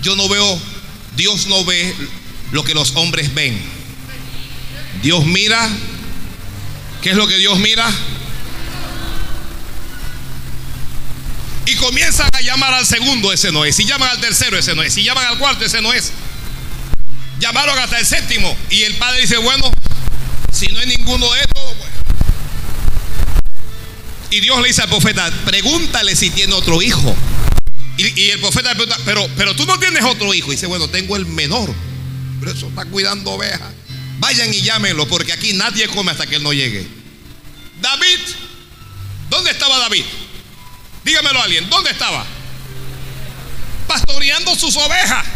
[0.02, 0.61] Yo no veo,
[1.16, 1.94] Dios no ve
[2.52, 3.61] lo que los hombres ven.
[5.02, 5.68] Dios mira,
[7.02, 7.90] ¿qué es lo que Dios mira?
[11.66, 13.76] Y comienzan a llamar al segundo, ese no es.
[13.76, 14.94] Si llaman al tercero, ese no es.
[14.94, 16.12] Si llaman al cuarto, ese no es.
[17.38, 18.56] Llamaron hasta el séptimo.
[18.70, 19.70] Y el padre dice, bueno,
[20.50, 21.74] si no hay ninguno de estos,
[24.33, 27.14] y Dios le dice al profeta, pregúntale si tiene otro hijo.
[27.99, 30.51] Y, el profeta le pregunta, pero, pero tú no tienes otro hijo.
[30.51, 31.71] Y dice, bueno, tengo el menor.
[32.40, 33.71] Pero eso está cuidando ovejas.
[34.21, 36.87] Vayan y llámenlo, porque aquí nadie come hasta que él no llegue.
[37.83, 38.21] David,
[39.29, 40.05] ¿dónde estaba David?
[41.05, 42.25] Dígamelo a alguien, ¿dónde estaba?
[43.87, 45.27] Pastoreando sus ovejas.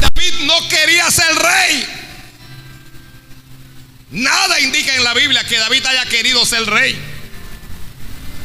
[0.00, 1.86] David no quería ser rey.
[4.12, 7.15] Nada indica en la Biblia que David haya querido ser rey.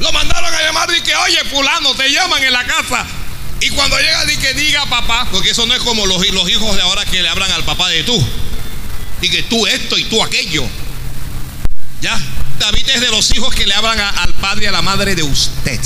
[0.02, 3.06] Lo mandaron a llamar y que, oye, fulano, te llaman en la casa.
[3.60, 6.76] Y cuando llega, di que diga papá, porque eso no es como los, los hijos
[6.76, 8.28] de ahora que le hablan al papá de tú.
[9.22, 10.68] Y que tú esto y tú aquello.
[12.02, 12.20] ¿Ya?
[12.58, 15.22] David es de los hijos que le hablan al padre y a la madre de
[15.22, 15.80] usted.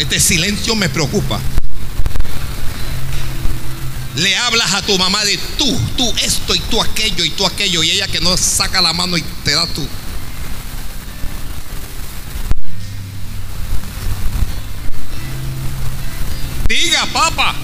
[0.00, 1.40] Este silencio me preocupa.
[4.16, 7.84] Le hablas a tu mamá de tú, tú esto y tú aquello y tú aquello.
[7.84, 9.86] Y ella que no saca la mano y te da tú.
[16.68, 17.54] Diga, papa.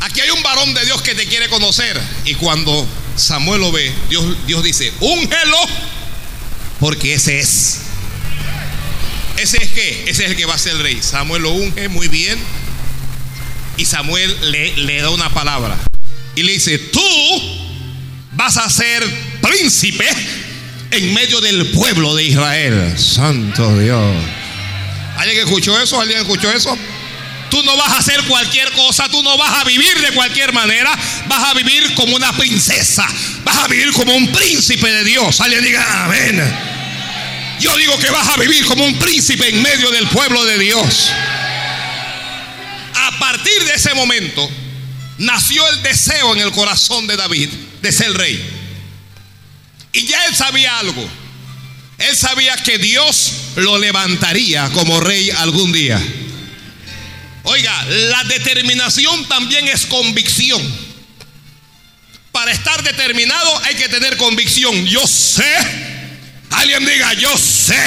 [0.00, 2.00] Aquí hay un varón de Dios que te quiere conocer.
[2.24, 5.58] Y cuando Samuel lo ve, Dios, Dios dice, úngelo,
[6.78, 7.80] porque ese es.
[9.36, 11.00] Ese es que, ese es el que va a ser el rey.
[11.02, 12.38] Samuel lo unge muy bien.
[13.76, 15.76] Y Samuel le, le da una palabra.
[16.34, 17.00] Y le dice, tú
[18.32, 19.04] vas a ser
[19.42, 20.08] príncipe
[20.90, 22.94] en medio del pueblo de Israel.
[22.98, 24.39] Santo Dios.
[25.20, 26.00] ¿Alguien escuchó eso?
[26.00, 26.74] ¿Alguien escuchó eso?
[27.50, 30.98] Tú no vas a hacer cualquier cosa, tú no vas a vivir de cualquier manera,
[31.26, 33.06] vas a vivir como una princesa,
[33.44, 35.38] vas a vivir como un príncipe de Dios.
[35.42, 36.42] Alguien diga amén.
[37.60, 41.10] Yo digo que vas a vivir como un príncipe en medio del pueblo de Dios.
[42.94, 44.48] A partir de ese momento
[45.18, 47.50] nació el deseo en el corazón de David
[47.82, 48.42] de ser rey.
[49.92, 51.06] Y ya él sabía algo.
[52.00, 56.00] Él sabía que Dios lo levantaría como rey algún día.
[57.42, 60.62] Oiga, la determinación también es convicción.
[62.32, 64.86] Para estar determinado hay que tener convicción.
[64.86, 65.44] Yo sé,
[66.50, 67.82] alguien diga, yo sé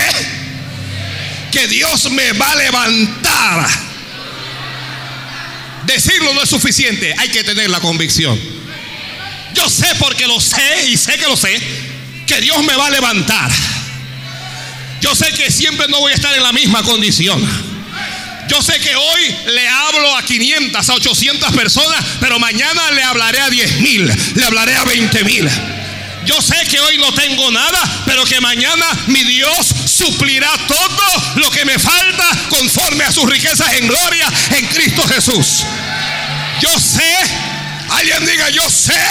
[1.51, 3.67] que Dios me va a levantar.
[5.87, 8.39] Decirlo no es suficiente, hay que tener la convicción.
[9.55, 11.59] Yo sé porque lo sé y sé que lo sé,
[12.27, 13.51] que Dios me va a levantar.
[15.03, 17.37] Yo sé que siempre no voy a estar en la misma condición.
[18.47, 23.41] Yo sé que hoy le hablo a 500, a 800 personas, pero mañana le hablaré
[23.41, 25.49] a 10 mil, le hablaré a 20 mil.
[26.25, 31.51] Yo sé que hoy no tengo nada, pero que mañana mi Dios suplirá todo lo
[31.51, 35.65] que me falta conforme a sus riquezas en gloria en Cristo Jesús.
[36.61, 37.13] Yo sé,
[37.89, 39.01] alguien diga, yo sé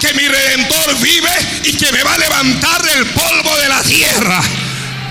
[0.00, 4.42] que mi redentor vive y que me va a levantar del polvo de la tierra.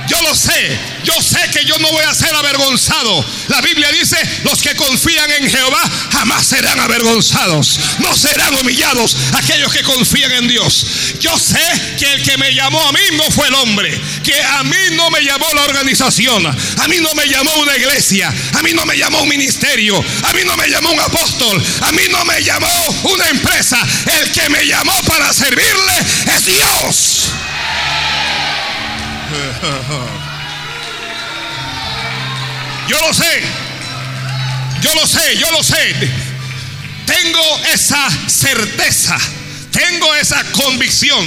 [0.07, 3.25] Yo lo sé, yo sé que yo no voy a ser avergonzado.
[3.47, 7.79] La Biblia dice, los que confían en Jehová jamás serán avergonzados.
[7.99, 10.85] No serán humillados aquellos que confían en Dios.
[11.19, 11.61] Yo sé
[11.97, 13.99] que el que me llamó a mí no fue el hombre.
[14.23, 16.45] Que a mí no me llamó la organización.
[16.45, 18.33] A mí no me llamó una iglesia.
[18.53, 20.03] A mí no me llamó un ministerio.
[20.23, 21.63] A mí no me llamó un apóstol.
[21.81, 22.69] A mí no me llamó
[23.03, 23.79] una empresa.
[24.21, 25.93] El que me llamó para servirle
[26.35, 27.31] es Dios.
[32.87, 33.43] Yo lo sé.
[34.81, 35.95] Yo lo sé, yo lo sé.
[37.07, 39.17] Tengo esa certeza.
[39.71, 41.25] Tengo esa convicción.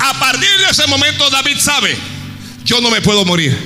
[0.00, 1.96] A partir de ese momento David sabe,
[2.64, 3.56] yo no me puedo morir.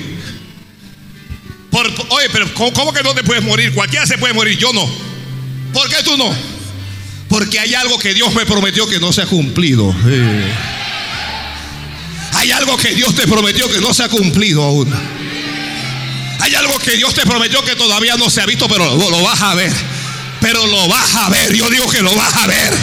[2.09, 3.73] Oye, pero ¿cómo, que no te puedes morir?
[3.73, 4.87] Cualquiera se puede morir, yo no.
[5.73, 6.33] ¿Por qué tú no?
[7.27, 9.93] Porque hay algo que Dios me prometió que no se ha cumplido.
[12.47, 14.89] Hay algo que Dios te prometió que no se ha cumplido aún.
[16.39, 19.21] Hay algo que Dios te prometió que todavía no se ha visto, pero lo, lo
[19.21, 19.73] vas a ver.
[20.39, 21.53] Pero lo vas a ver.
[21.53, 22.73] Yo digo que lo vas a ver.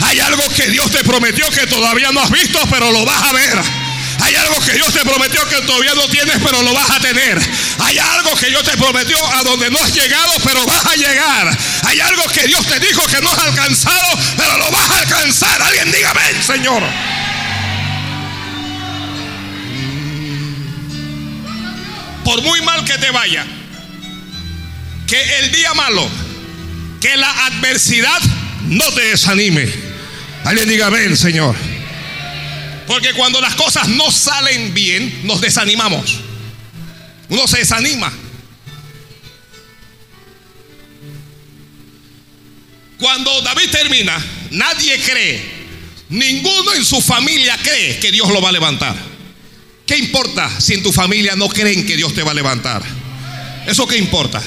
[0.00, 3.32] Hay algo que Dios te prometió que todavía no has visto, pero lo vas a
[3.34, 3.62] ver.
[4.22, 7.38] Hay algo que Dios te prometió que todavía no tienes, pero lo vas a tener.
[7.80, 11.58] Hay algo que Dios te prometió a donde no has llegado, pero vas a llegar.
[11.84, 15.60] Hay algo que Dios te dijo que no has alcanzado, pero lo vas a alcanzar.
[15.60, 17.11] Alguien dígame, Señor.
[22.32, 23.44] Por muy mal que te vaya,
[25.06, 26.08] que el día malo,
[26.98, 28.22] que la adversidad
[28.68, 29.70] no te desanime.
[30.42, 31.54] Alguien diga, ven, Señor.
[32.86, 36.20] Porque cuando las cosas no salen bien, nos desanimamos.
[37.28, 38.10] Uno se desanima.
[42.98, 44.16] Cuando David termina,
[44.52, 45.66] nadie cree,
[46.08, 49.11] ninguno en su familia cree que Dios lo va a levantar.
[49.86, 52.82] ¿Qué importa si en tu familia no creen que Dios te va a levantar?
[53.66, 54.42] ¿Eso qué importa?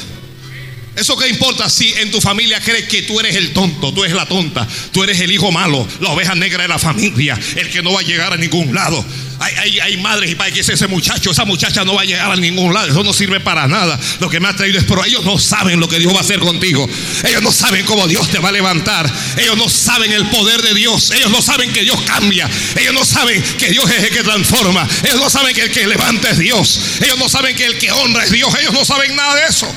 [0.96, 4.16] ¿Eso qué importa si en tu familia crees que tú eres el tonto, tú eres
[4.16, 7.82] la tonta, tú eres el hijo malo, la oveja negra de la familia, el que
[7.82, 9.04] no va a llegar a ningún lado?
[9.40, 12.36] Hay, madres y padres que dicen, ese muchacho, esa muchacha no va a llegar a
[12.38, 14.00] ningún lado, eso no sirve para nada.
[14.20, 16.22] Lo que me ha traído es, pero ellos no saben lo que Dios va a
[16.22, 16.88] hacer contigo.
[17.28, 19.12] Ellos no saben cómo Dios te va a levantar.
[19.38, 21.12] Ellos no saben el poder de Dios.
[21.12, 22.50] Ellos no saben que Dios cambia.
[22.80, 24.88] Ellos no saben que Dios es el que transforma.
[25.04, 26.80] Ellos no saben que el que levanta es Dios.
[27.02, 28.54] Ellos no saben que el que honra es Dios.
[28.60, 29.68] Ellos no saben nada de eso.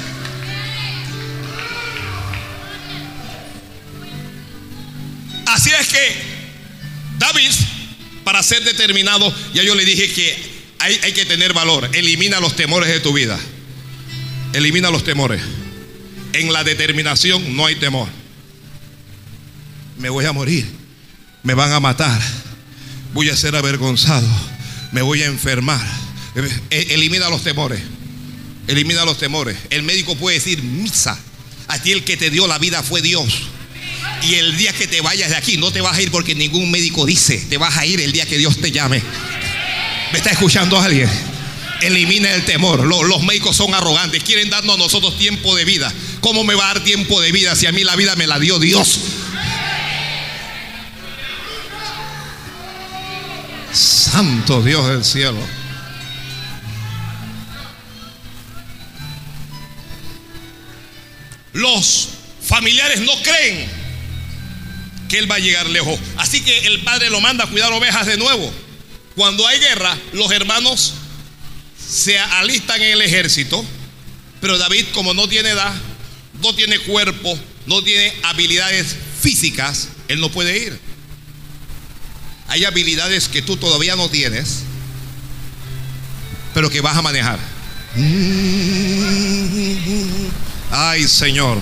[5.49, 5.99] Así es que
[7.19, 7.51] David,
[8.23, 10.37] para ser determinado, ya yo le dije que
[10.79, 11.89] hay, que tener valor.
[11.95, 13.39] Elimina los temores de tu vida.
[14.53, 15.41] Elimina los temores.
[16.35, 18.09] En la determinación no hay temor.
[19.99, 20.67] Me voy a morir.
[21.43, 22.21] Me van a matar.
[23.15, 24.29] Voy a ser avergonzado.
[24.93, 25.85] Me voy a enfermar.
[26.71, 27.81] E, elimina los temores.
[28.67, 29.57] Elimina los temores.
[29.71, 31.19] El médico puede decir misa.
[31.69, 33.49] A ti el que te dio la vida fue Dios.
[34.23, 36.71] Y el día que te vayas de aquí, no te vas a ir porque ningún
[36.71, 39.03] médico dice, te vas a ir el día que Dios te llame.
[40.13, 41.09] ¿Me está escuchando alguien?
[41.81, 42.85] Elimina el temor.
[42.85, 44.23] Los, médicos son arrogantes.
[44.25, 45.93] Quieren darnos a nosotros tiempo de vida.
[46.21, 48.39] ¿Cómo me va a dar tiempo de vida si a mí la vida me la
[48.39, 48.99] dio Dios?
[53.73, 55.39] Santo Dios del cielo.
[61.53, 62.09] Los
[62.43, 63.78] familiares no creen
[65.09, 65.99] que él va a llegar lejos.
[66.17, 68.53] Así que el padre lo manda a cuidar ovejas de nuevo.
[69.17, 70.95] Cuando hay guerra, los hermanos
[71.89, 73.65] se alistan en el ejército,
[74.41, 75.75] pero David como no tiene edad,
[76.43, 80.79] no tiene cuerpo, no tiene habilidades físicas, él no puede ir.
[82.49, 84.61] Hay habilidades que tú todavía no tienes,
[86.55, 87.39] pero que vas a manejar.
[90.71, 91.59] Ay, Señor.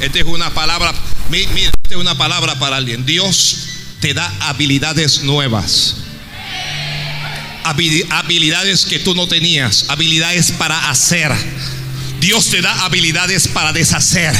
[0.00, 0.92] Esta es una palabra,
[1.30, 1.50] mira,
[1.82, 3.06] esta es una palabra para alguien.
[3.06, 3.56] Dios
[4.00, 5.96] te da habilidades nuevas.
[7.64, 11.32] Habilidades que tú no tenías, habilidades para hacer.
[12.20, 14.34] Dios te da habilidades para deshacer.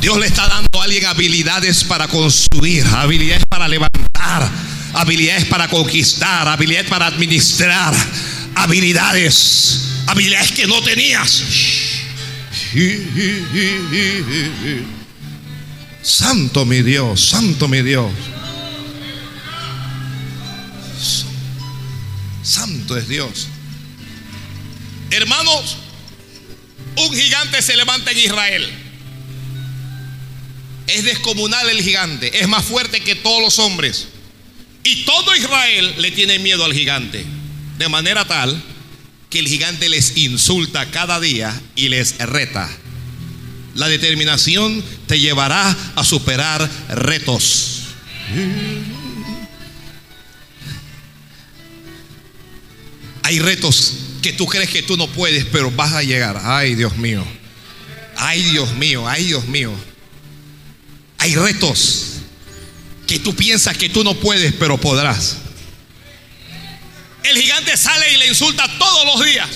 [0.00, 4.50] Dios le está dando a alguien habilidades para construir, habilidades para levantar,
[4.94, 7.94] habilidades para conquistar, habilidades para administrar,
[8.54, 11.42] habilidades, habilidades que no tenías.
[16.02, 18.12] Santo mi Dios, santo mi Dios.
[22.42, 23.48] Santo es Dios.
[25.10, 25.78] Hermanos,
[26.96, 28.70] un gigante se levanta en Israel.
[30.86, 34.08] Es descomunal el gigante, es más fuerte que todos los hombres.
[34.84, 37.24] Y todo Israel le tiene miedo al gigante.
[37.78, 38.62] De manera tal
[39.30, 42.68] que el gigante les insulta cada día y les reta.
[43.74, 47.82] La determinación te llevará a superar retos.
[53.22, 56.40] Hay retos que tú crees que tú no puedes, pero vas a llegar.
[56.42, 57.24] Ay, Dios mío.
[58.16, 59.08] Ay, Dios mío.
[59.08, 59.72] Ay, Dios mío.
[61.18, 62.06] Hay retos
[63.06, 65.36] que tú piensas que tú no puedes, pero podrás.
[67.22, 69.48] El gigante sale y le insulta todos los días.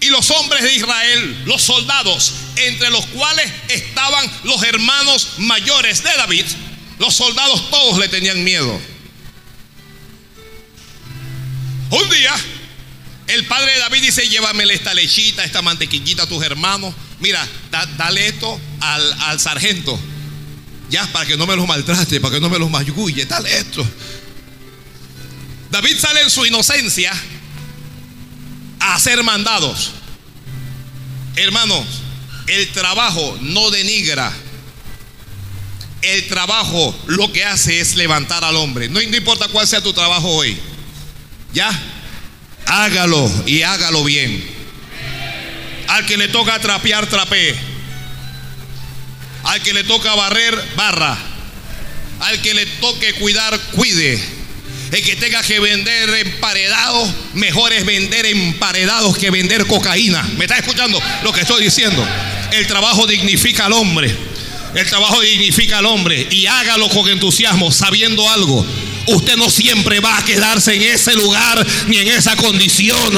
[0.00, 6.10] Y los hombres de Israel, los soldados, entre los cuales estaban los hermanos mayores de
[6.16, 6.44] David,
[6.98, 8.80] los soldados todos le tenían miedo.
[11.90, 12.34] Un día,
[13.28, 16.94] el padre de David dice, llévamele esta lechita, esta mantequillita a tus hermanos.
[17.20, 17.46] Mira,
[17.96, 19.98] dale esto al, al, sargento.
[20.90, 23.86] Ya, para que no me los maltrate, para que no me los mayulle, dale esto.
[25.72, 27.10] David sale en su inocencia
[28.78, 29.92] a hacer mandados.
[31.34, 31.86] Hermanos,
[32.46, 34.30] el trabajo no denigra.
[36.02, 38.90] El trabajo lo que hace es levantar al hombre.
[38.90, 40.58] No, importa cuál sea tu trabajo hoy.
[41.54, 41.70] Ya,
[42.66, 44.46] hágalo y hágalo bien.
[45.88, 47.54] Al que le toca trapear, trapee.
[49.44, 51.16] Al que le toca barrer, barra.
[52.20, 54.31] Al que le toque cuidar, cuide.
[54.92, 60.22] El que tenga que vender emparedados, mejor es vender emparedados que vender cocaína.
[60.36, 62.06] ¿Me está escuchando lo que estoy diciendo?
[62.52, 64.14] El trabajo dignifica al hombre.
[64.74, 68.66] El trabajo dignifica al hombre y hágalo con entusiasmo, sabiendo algo.
[69.06, 73.14] Usted no siempre va a quedarse en ese lugar ni en esa condición.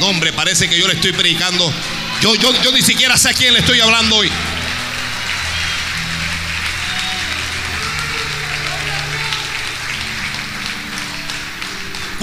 [0.00, 1.72] No, hombre, parece que yo le estoy predicando.
[2.20, 4.30] Yo, yo, yo ni siquiera sé a quién le estoy hablando hoy.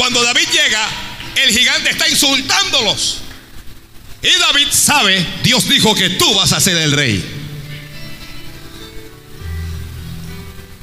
[0.02, 0.90] Cuando David llega,
[1.36, 3.20] el gigante está insultándolos.
[4.24, 7.24] Y David sabe, Dios dijo que tú vas a ser el rey.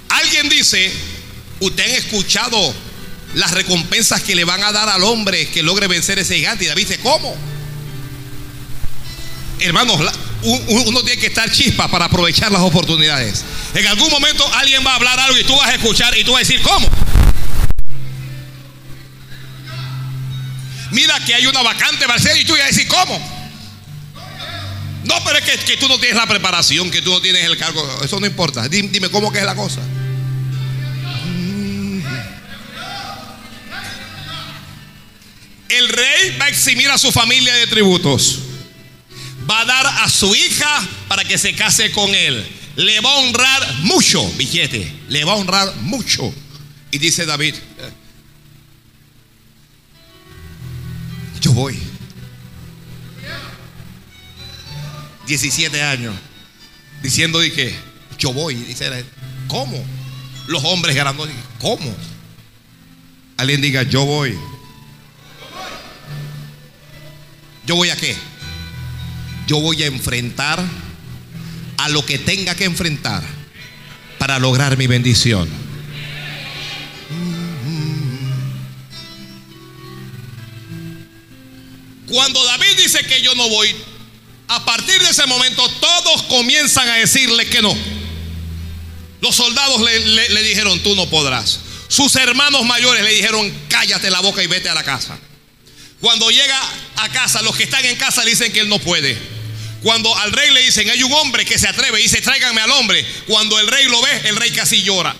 [0.08, 0.92] Alguien dice,
[1.58, 2.72] usted ha escuchado
[3.34, 6.66] las recompensas que le van a dar al hombre que logre vencer ese gigante.
[6.66, 7.36] Y David dice, ¿cómo?
[9.58, 10.00] Hermanos,
[10.42, 13.42] uno tiene que estar chispa para aprovechar las oportunidades.
[13.74, 16.34] En algún momento alguien va a hablar algo y tú vas a escuchar y tú
[16.34, 16.88] vas a decir, ¿cómo?
[20.90, 23.38] Mira que hay una vacante Marcelo y tú vas a decir, ¿cómo?
[25.04, 28.00] No, pero es que, tú no tienes la preparación, que tú no tienes el cargo.
[28.04, 28.68] Eso no importa.
[28.68, 29.80] Dime, cómo que es la cosa.
[35.68, 38.40] El rey va a eximir a su familia de tributos.
[39.50, 42.46] Va a dar a su hija para que se case con él.
[42.76, 44.92] Le va a honrar mucho, billete.
[45.08, 46.34] Le va a honrar mucho.
[46.90, 47.54] Y dice David,
[51.58, 51.76] voy.
[55.26, 56.14] 17 años.
[57.02, 57.74] Diciendo que
[58.18, 58.54] yo voy.
[58.54, 59.04] Dice,
[59.48, 59.84] ¿cómo?
[60.46, 61.26] Los hombres ganando.
[61.60, 61.94] ¿Cómo?
[63.36, 64.38] Alguien diga, yo voy.
[67.66, 68.16] ¿Yo voy a qué?
[69.46, 70.64] Yo voy a enfrentar
[71.76, 73.22] a lo que tenga que enfrentar
[74.18, 75.48] para lograr mi bendición.
[82.08, 83.74] Cuando David dice que yo no voy,
[84.48, 87.76] a partir de ese momento todos comienzan a decirle que no.
[89.20, 91.60] Los soldados le, dijeron, tú no podrás.
[91.88, 95.18] Sus hermanos mayores le dijeron, cállate la boca y vete a la casa.
[96.00, 96.58] Cuando llega
[96.96, 99.18] a casa, los que están en casa le dicen que él no puede.
[99.82, 102.70] Cuando al rey le dicen, hay un hombre que se atreve y dice, tráiganme al
[102.70, 103.04] hombre.
[103.26, 105.14] Cuando el rey lo ve, el rey casi llora.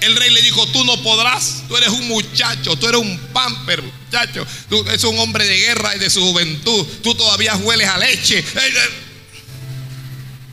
[0.00, 3.82] El rey le dijo, tú no podrás, tú eres un muchacho, tú eres un pamper,
[3.82, 4.46] muchacho.
[4.68, 6.86] Tú eres un hombre de guerra y de su juventud.
[7.02, 8.44] Tú todavía hueles a leche.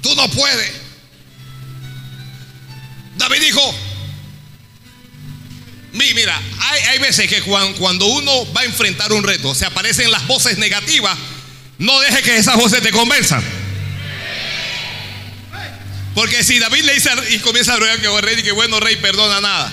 [0.01, 0.71] Tú no puedes.
[3.17, 3.75] David dijo,
[5.93, 10.59] mira, hay, veces que cuando uno va a enfrentar un reto, se aparecen las voces
[10.59, 11.17] negativas,
[11.79, 13.43] no deje que esas voces te convenzan.
[16.17, 18.79] Porque si David le dice y comienza a rogar que oh, rey y que bueno
[18.79, 19.71] rey, perdona nada.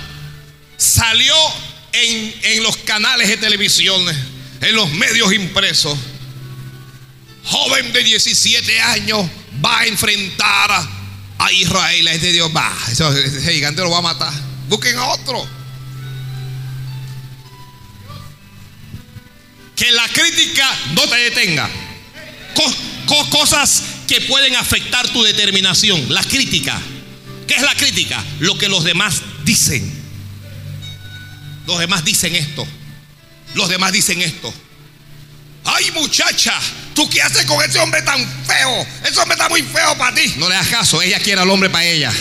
[0.76, 1.34] Salió
[1.94, 4.06] en, en los canales de televisión,
[4.60, 5.98] en los medios impresos.
[7.44, 9.26] Joven de 17 años
[9.64, 10.86] va a enfrentar
[11.38, 12.08] a Israel.
[12.08, 14.32] Este Dios va, ese gigante lo va a matar.
[14.68, 15.48] Busquen a otro.
[19.76, 21.70] Que la crítica no te detenga.
[23.30, 26.12] cosas que pueden afectar tu determinación.
[26.12, 26.80] La crítica.
[27.46, 28.22] ¿Qué es la crítica?
[28.40, 29.90] Lo que los demás dicen.
[31.66, 32.66] Los demás dicen esto.
[33.54, 34.52] Los demás dicen esto.
[35.64, 36.52] Ay muchacha,
[36.94, 38.86] ¿tú qué haces con ese hombre tan feo?
[39.02, 40.34] Ese hombre está muy feo para ti.
[40.36, 42.12] No le das caso, ella quiere al hombre para ella.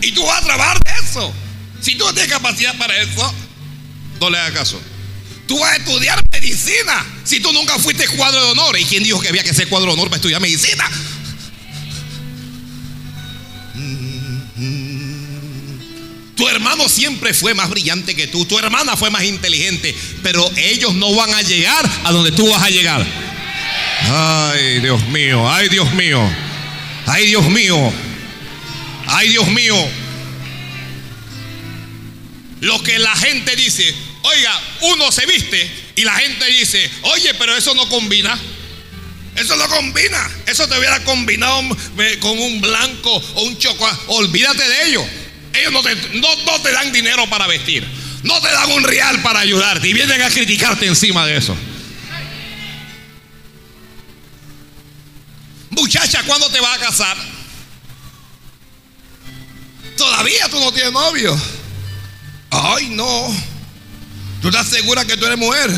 [0.00, 1.45] Y tú vas a trabajar de eso.
[1.80, 3.34] Si tú no tienes capacidad para eso,
[4.20, 4.80] no le hagas caso.
[5.46, 8.78] Tú vas a estudiar medicina si tú nunca fuiste cuadro de honor.
[8.78, 10.88] ¿Y quién dijo que había que ser cuadro de honor para estudiar medicina?
[16.36, 18.44] Tu hermano siempre fue más brillante que tú.
[18.44, 19.94] Tu hermana fue más inteligente.
[20.22, 23.06] Pero ellos no van a llegar a donde tú vas a llegar.
[24.02, 25.50] Ay, Dios mío.
[25.50, 26.20] Ay, Dios mío.
[27.06, 27.92] Ay, Dios mío.
[29.06, 29.76] Ay, Dios mío.
[32.66, 37.56] Lo que la gente dice, oiga, uno se viste y la gente dice, oye, pero
[37.56, 38.36] eso no combina.
[39.36, 40.28] Eso no combina.
[40.46, 41.62] Eso te hubiera combinado
[42.18, 44.02] con un blanco o un chocolate.
[44.08, 45.06] Olvídate de ello.
[45.52, 47.86] Ellos no te, no te dan dinero para vestir.
[48.24, 49.86] No te dan un real para ayudarte.
[49.86, 51.56] Y vienen a criticarte encima de eso.
[55.70, 57.16] Muchacha, ¿cuándo te vas a casar?
[59.96, 61.40] Todavía tú no tienes novio.
[62.50, 63.34] Ay, no.
[64.40, 65.70] ¿Tú estás segura que tú eres mujer?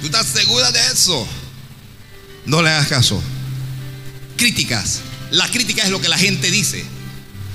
[0.00, 1.26] ¿Tú estás segura de eso?
[2.44, 3.22] No le hagas caso.
[4.36, 5.00] Críticas.
[5.30, 6.84] La crítica es lo que la gente dice.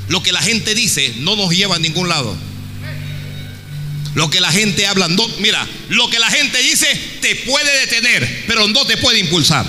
[0.09, 2.35] Lo que la gente dice no nos lleva a ningún lado.
[4.13, 6.87] Lo que la gente habla, no, mira, lo que la gente dice
[7.21, 9.65] te puede detener, pero no te puede impulsar.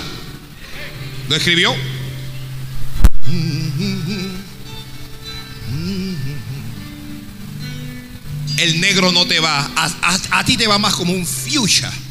[1.29, 1.73] ¿Lo escribió?
[8.63, 11.91] El negro no te va, a, ti te va más como un fuchsia.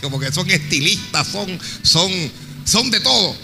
[0.00, 2.12] Como que son estilistas, son, son,
[2.64, 3.36] son de todo.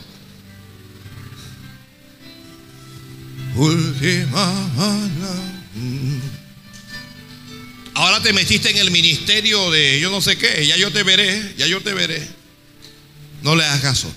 [7.94, 11.54] Ahora te metiste en el ministerio de yo no sé qué, ya yo te veré,
[11.58, 12.28] ya yo te veré.
[13.42, 14.14] No le hagas caso.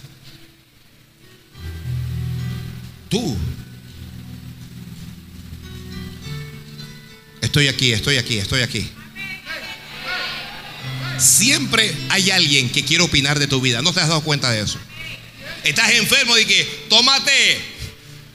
[3.09, 3.37] Tú.
[7.49, 8.87] Estoy aquí, estoy aquí, estoy aquí.
[11.17, 13.81] Siempre hay alguien que quiere opinar de tu vida.
[13.81, 14.77] ¿No te has dado cuenta de eso?
[15.63, 17.59] Estás enfermo y que tómate.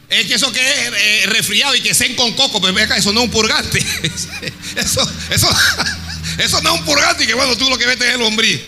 [0.08, 3.12] Es que eso que es eh, resfriado y que se con coco, pero acá, eso
[3.12, 3.78] no es un purgante.
[4.74, 5.48] eso, eso,
[6.38, 8.60] eso no es un purgante y que bueno, tú lo que ves es el hombrí.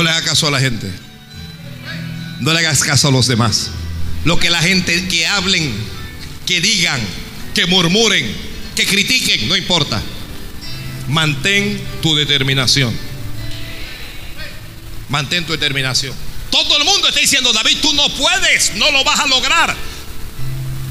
[0.00, 0.90] No le hagas caso a la gente.
[2.38, 3.70] No le hagas caso a los demás.
[4.24, 5.74] Lo que la gente que hablen,
[6.46, 6.98] que digan,
[7.54, 8.34] que murmuren,
[8.74, 10.00] que critiquen, no importa.
[11.08, 12.96] Mantén tu determinación.
[15.10, 16.14] Mantén tu determinación.
[16.50, 19.76] Todo el mundo está diciendo, David, tú no puedes, no lo vas a lograr.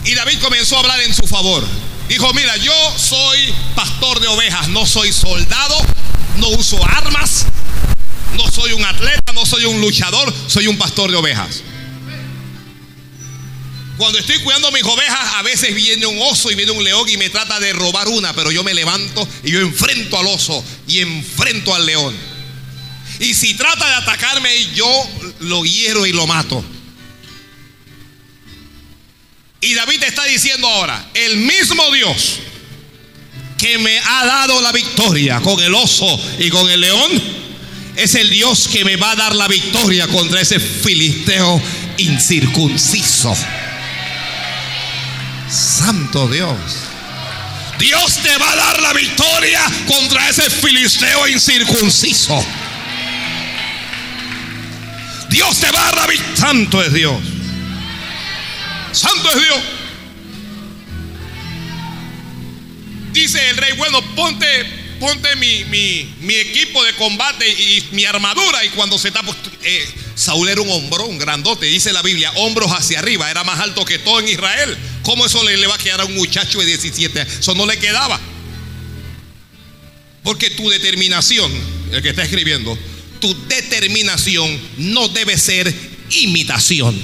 [0.05, 1.65] Y David comenzó a hablar en su favor.
[2.09, 5.81] Dijo, mira, yo soy pastor de ovejas, no soy soldado,
[6.37, 7.47] no uso armas,
[8.37, 11.63] no soy un atleta, no soy un luchador, soy un pastor de ovejas.
[13.97, 17.17] Cuando estoy cuidando mis ovejas, a veces viene un oso y viene un león y
[17.17, 20.99] me trata de robar una, pero yo me levanto y yo enfrento al oso y
[20.99, 22.15] enfrento al león.
[23.19, 24.89] Y si trata de atacarme, yo
[25.41, 26.63] lo hiero y lo mato.
[29.59, 32.39] Y David está diciendo ahora, el mismo Dios
[33.57, 36.07] que me ha dado la victoria con el oso
[36.39, 37.38] y con el león,
[37.99, 41.61] es el Dios que me va a dar la victoria contra ese filisteo
[41.97, 43.35] incircunciso.
[45.49, 46.57] Santo Dios.
[47.77, 52.45] Dios te va a dar la victoria contra ese filisteo incircunciso.
[55.29, 56.37] Dios te va a dar la victoria.
[56.37, 57.21] Santo es Dios.
[58.93, 59.59] Santo es Dios.
[63.11, 68.63] Dice el rey, bueno, ponte, ponte mi, mi, equipo de combate y mi armadura.
[68.65, 69.21] Y cuando se está,
[69.63, 73.85] eh, Saúl era un hombrón grandote, dice la Biblia, hombros hacia arriba, era más alto
[73.85, 74.77] que todo en Israel.
[75.03, 77.21] ¿Cómo eso le, le va a quedar a un muchacho de 17?
[77.21, 78.19] Eso no le quedaba.
[80.23, 81.51] Porque tu determinación,
[81.91, 82.77] el que está escribiendo,
[83.19, 85.73] tu determinación no debe ser
[86.11, 86.99] imitación.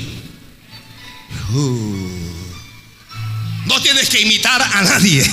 [1.54, 2.26] Uh.
[3.66, 5.24] No tienes que imitar a nadie.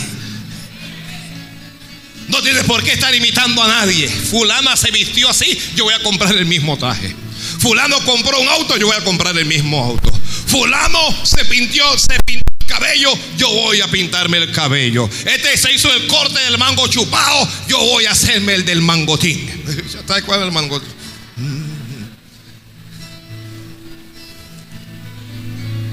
[2.29, 4.09] No tienes por qué estar imitando a nadie.
[4.09, 7.15] Fulana se vistió así, yo voy a comprar el mismo traje.
[7.59, 10.13] Fulano compró un auto, yo voy a comprar el mismo auto.
[10.47, 15.09] Fulano se pintó, se pintó el cabello, yo voy a pintarme el cabello.
[15.25, 19.49] Este se hizo el corte del mango chupado, yo voy a hacerme el del mangotín.
[20.07, 21.03] ¿Sabes cuál es el mangotín?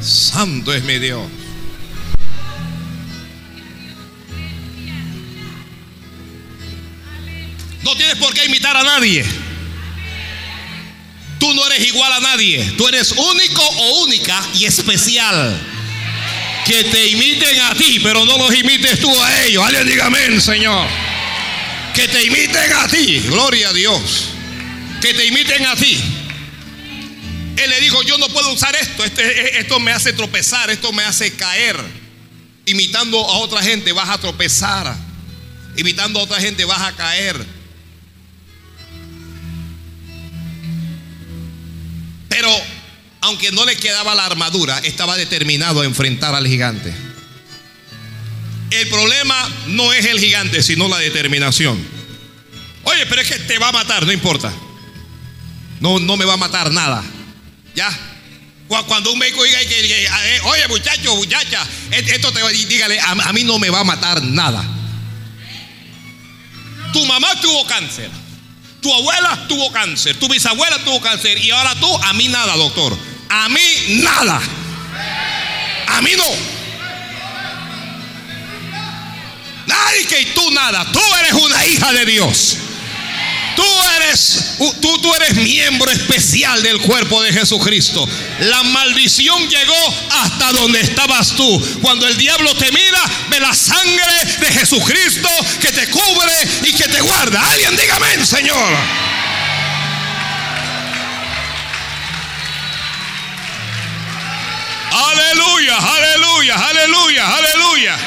[0.02, 1.22] Santo es mi Dios.
[7.90, 9.26] No tienes por qué imitar a nadie.
[11.40, 12.64] Tú no eres igual a nadie.
[12.78, 15.60] Tú eres único o única y especial.
[16.68, 19.66] Que te imiten a ti, pero no los imites tú a ellos.
[19.66, 20.88] Alguien diga amén, Señor.
[21.96, 23.22] Que te imiten a ti.
[23.22, 24.26] Gloria a Dios.
[25.02, 26.00] Que te imiten a ti.
[27.58, 29.04] Él le dijo, yo no puedo usar esto.
[29.04, 31.76] Este, esto me hace tropezar, esto me hace caer.
[32.68, 34.96] Imitando a otra gente vas a tropezar.
[35.76, 37.59] Imitando a otra gente vas a caer.
[42.40, 42.58] Pero
[43.20, 46.96] aunque no le quedaba la armadura, estaba determinado a enfrentar al gigante.
[48.72, 51.86] El problema no es el gigante, sino la determinación.
[52.84, 54.54] Oye, pero es que te va a matar, no importa.
[55.82, 57.04] No, no me va a matar nada.
[57.76, 57.90] ¿Ya?
[58.88, 63.60] Cuando un médico diga eh, oye muchacho, muchacha, esto te dígale, a, a mí no
[63.60, 64.64] me va a matar nada.
[66.94, 68.10] Tu mamá tuvo cáncer.
[68.82, 72.98] Tu abuela tuvo cáncer, tu bisabuela tuvo cáncer y ahora tú, a mí nada, doctor.
[73.30, 74.42] A mí nada.
[75.88, 76.60] A mí no.
[79.68, 80.86] Nadie que tú nada.
[80.92, 82.58] Tú eres una hija de Dios.
[83.60, 83.66] Tú
[83.98, 88.08] eres, tú, tú eres miembro especial del cuerpo de Jesucristo.
[88.40, 91.80] La maldición llegó hasta donde estabas tú.
[91.82, 95.28] Cuando el diablo te mira, ve la sangre de Jesucristo
[95.60, 96.32] que te cubre
[96.68, 97.46] y que te guarda.
[97.52, 98.78] Alguien dígame, Señor.
[104.92, 107.98] Aleluya, aleluya, aleluya, aleluya.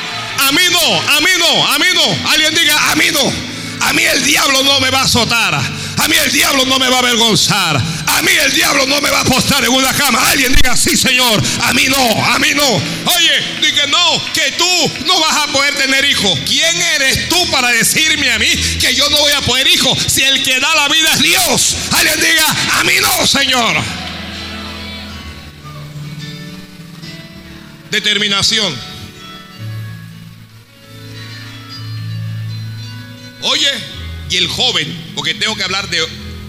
[0.49, 2.31] A mí no, a mí no, a mí no.
[2.31, 3.52] Alguien diga, a.
[3.83, 5.55] A mí el diablo no me va a azotar.
[5.55, 7.77] A mí el diablo no me va a avergonzar.
[7.77, 10.21] A mí el diablo no me va a postar en una cama.
[10.31, 11.43] Alguien diga, sí, Señor.
[11.63, 12.67] A mí no, a mí no.
[12.67, 16.33] Oye, diga no, que tú no vas a poder tener hijo.
[16.47, 18.49] ¿Quién eres tú para decirme a mí
[18.81, 21.77] que yo no voy a poder hijo si el que da la vida es Dios?
[21.93, 22.47] Alguien diga,
[22.81, 23.77] a mí no, Señor.
[27.91, 28.92] Determinación.
[34.31, 35.99] Y el joven, porque tengo que hablar de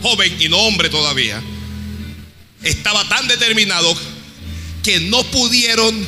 [0.02, 1.42] joven y no hombre todavía,
[2.64, 3.96] estaba tan determinado
[4.84, 6.06] que no pudieron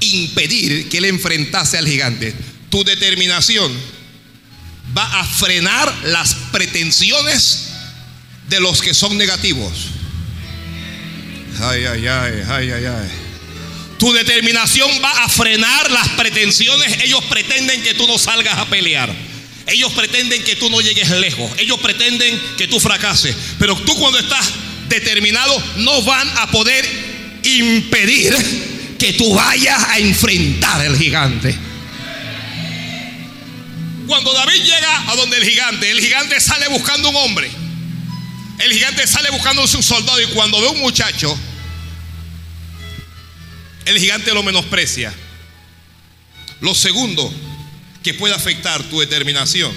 [0.00, 2.34] impedir que él enfrentase al gigante.
[2.70, 3.72] Tu determinación
[4.96, 7.68] va a frenar las pretensiones
[8.48, 9.72] de los que son negativos.
[11.60, 13.10] Ay, ay, ay, ay, ay, ay.
[13.98, 17.04] Tu determinación va a frenar las pretensiones.
[17.04, 19.14] Ellos pretenden que tú no salgas a pelear.
[19.72, 21.50] Ellos pretenden que tú no llegues lejos.
[21.56, 23.34] Ellos pretenden que tú fracases.
[23.58, 24.52] Pero tú cuando estás
[24.88, 26.86] determinado no van a poder
[27.42, 28.36] impedir
[28.98, 31.56] que tú vayas a enfrentar al gigante.
[34.06, 37.50] Cuando David llega a donde el gigante, el gigante sale buscando un hombre.
[38.58, 41.36] El gigante sale buscando un soldado y cuando ve un muchacho,
[43.86, 45.14] el gigante lo menosprecia.
[46.60, 47.32] Lo segundo
[48.02, 49.72] que puede afectar tu determinación,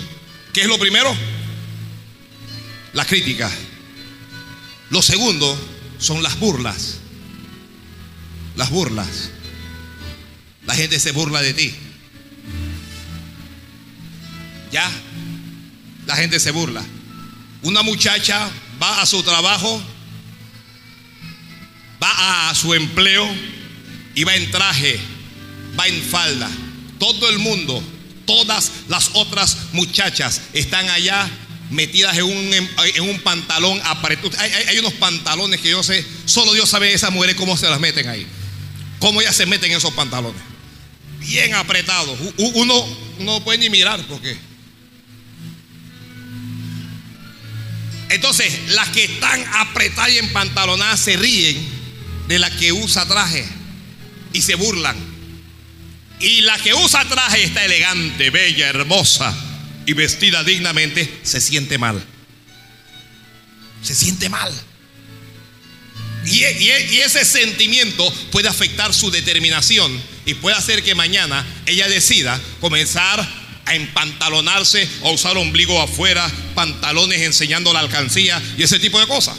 [0.54, 1.16] ¿qué es lo primero?
[2.94, 3.52] La crítica.
[4.90, 5.58] Lo segundo
[6.00, 7.00] son las burlas.
[8.56, 9.32] Las burlas.
[10.66, 11.76] La gente se burla de ti.
[14.72, 14.90] Ya,
[16.06, 16.84] la gente se burla.
[17.62, 18.50] Una muchacha
[18.82, 19.82] va a su trabajo,
[22.02, 23.28] va a su empleo
[24.16, 25.00] y va en traje,
[25.80, 26.50] va en falda.
[27.00, 27.84] Todo el mundo,
[28.26, 31.30] todas las otras muchachas están allá
[31.70, 34.32] metidas en un, en un pantalón apretado.
[34.40, 38.08] Hay, unos pantalones que yo sé, solo Dios sabe esas mujeres cómo se las meten
[38.08, 38.26] ahí.
[39.00, 40.42] Cómo ellas se meten en esos pantalones.
[41.20, 42.18] Bien apretados.
[42.38, 42.86] Uno
[43.20, 44.38] no puede ni mirar porque
[48.10, 51.58] Entonces, las que están apretadas y empantalonadas se ríen
[52.28, 53.46] de la que usa traje
[54.32, 54.96] y se burlan.
[56.20, 59.36] Y la que usa traje está elegante, bella, hermosa
[59.86, 62.04] y vestida dignamente, se siente mal.
[63.82, 64.52] Se siente mal.
[66.26, 72.42] Y, y, ese sentimiento puede afectar su determinación y puede hacer que mañana ella decida
[72.60, 79.06] comenzar a empantalonarse, a usar ombligo afuera, pantalones enseñando la alcancía y ese tipo de
[79.06, 79.38] cosas.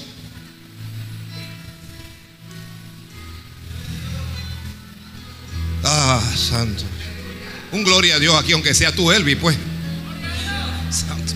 [6.09, 6.85] Ah, santo.
[7.73, 9.57] Un gloria a Dios aquí, aunque sea tú, Elvi, pues.
[10.89, 11.35] Santo.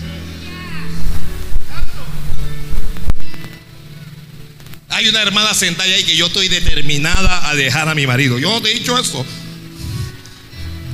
[4.87, 8.39] Hay una hermana sentada ahí que yo estoy determinada a dejar a mi marido.
[8.39, 9.25] Yo no te he dicho eso.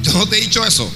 [0.02, 0.92] Yo no te he dicho eso.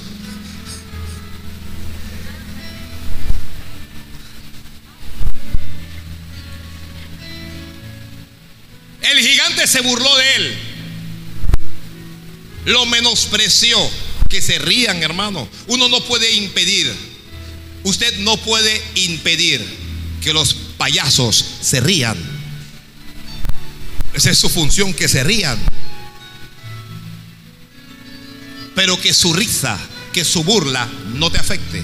[9.02, 10.71] El gigante se burló de él.
[12.64, 13.78] Lo menospreció.
[14.28, 15.48] Que se rían, hermano.
[15.66, 16.90] Uno no puede impedir.
[17.84, 19.62] Usted no puede impedir
[20.22, 22.16] que los payasos se rían.
[24.14, 25.58] Esa es su función, que se rían.
[28.74, 29.78] Pero que su risa,
[30.12, 31.82] que su burla no te afecte.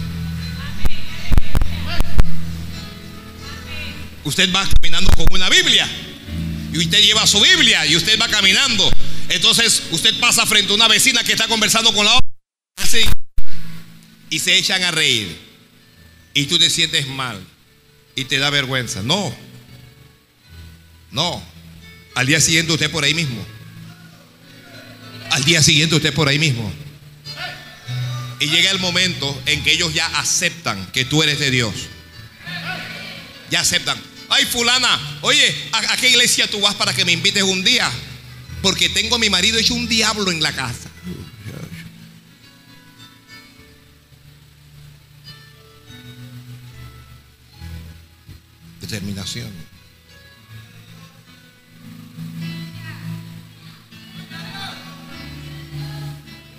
[4.25, 5.89] Usted va caminando con una Biblia
[6.73, 8.91] y usted lleva su Biblia y usted va caminando.
[9.29, 12.29] Entonces usted pasa frente a una vecina que está conversando con la otra
[12.77, 13.05] así,
[14.31, 15.37] y se echan a reír.
[16.35, 17.45] Y tú te sientes mal
[18.15, 19.03] y te da vergüenza.
[19.03, 19.35] No,
[21.11, 21.43] no.
[22.15, 23.45] Al día siguiente usted por ahí mismo.
[25.31, 26.73] Al día siguiente usted por ahí mismo.
[28.41, 31.75] Y llega el momento en que ellos ya aceptan que tú eres de Dios.
[33.51, 34.01] Ya aceptan.
[34.29, 37.91] Ay, fulana, oye, ¿a, qué iglesia tú vas para que me invites un día?
[38.63, 40.89] Porque tengo a mi marido hecho un diablo en la casa.
[48.81, 49.51] Determinación.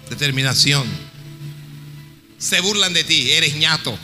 [0.10, 0.88] Determinación.
[2.38, 3.98] Se burlan de ti, eres ñato.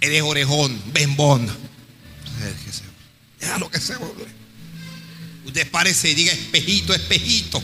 [0.00, 1.50] Eres orejón, bembón
[3.58, 3.94] lo que se
[5.44, 7.62] Usted parece y diga espejito, espejito.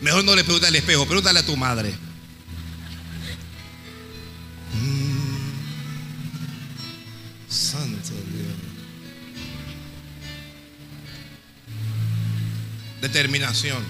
[0.00, 1.92] Mejor no le pregunte al espejo, pregúntale a tu madre.
[4.74, 5.28] Mm.
[7.48, 8.54] Santo Dios.
[13.00, 13.82] Determinación.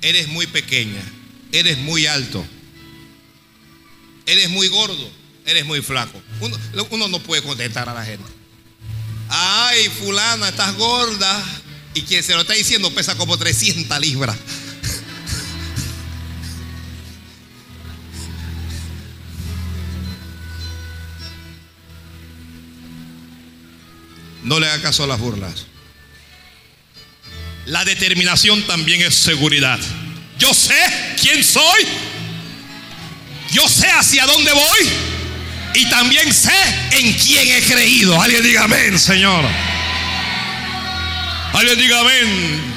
[0.00, 1.02] Eres muy pequeña,
[1.52, 2.44] eres muy alto.
[4.24, 5.10] Eres muy gordo,
[5.46, 6.20] eres muy flaco.
[6.40, 8.24] Uno, no puede contestar a la gente.
[9.28, 11.42] Ay, fulana, estás gorda.
[11.94, 14.36] Y quien se lo está diciendo pesa como 300 libras.
[24.42, 25.66] No le haga caso a las burlas.
[27.66, 29.78] La determinación también es seguridad.
[30.38, 30.74] Yo sé
[31.20, 31.86] quién soy
[33.52, 35.11] yo sé hacia dónde voy
[35.74, 36.52] y también sé
[36.92, 38.20] en quién he creído.
[38.20, 39.44] Alguien diga amén, Señor.
[41.52, 42.72] Alguien diga amén.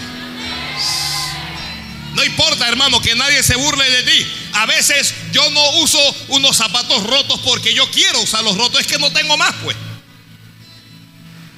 [2.16, 4.28] No importa, hermano, que nadie se burle de ti.
[4.54, 8.88] A veces yo no uso unos zapatos rotos porque yo quiero usar los rotos, es
[8.88, 9.76] que no tengo más, pues.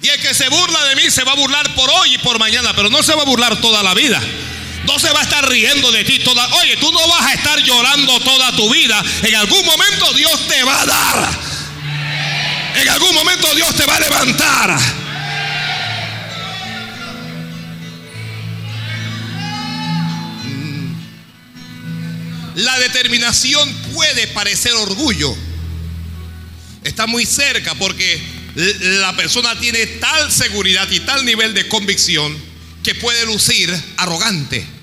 [0.01, 2.39] Y el que se burla de mí se va a burlar por hoy y por
[2.39, 4.21] mañana, pero no se va a burlar toda la vida.
[4.88, 6.47] No se va a estar riendo de ti toda.
[6.55, 9.03] Oye, tú no vas a estar llorando toda tu vida.
[9.21, 11.29] En algún momento Dios te va a dar.
[12.77, 14.79] En algún momento Dios te va a levantar.
[22.55, 25.35] La determinación puede parecer orgullo.
[26.83, 28.19] Está muy cerca porque
[28.55, 32.35] la persona tiene tal seguridad y tal nivel de convicción
[32.83, 34.76] que puede lucir arrogante.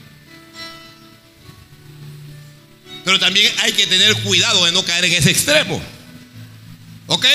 [3.05, 5.83] Pero también hay que tener cuidado de no caer en ese extremo.
[7.07, 7.27] ¿Ok?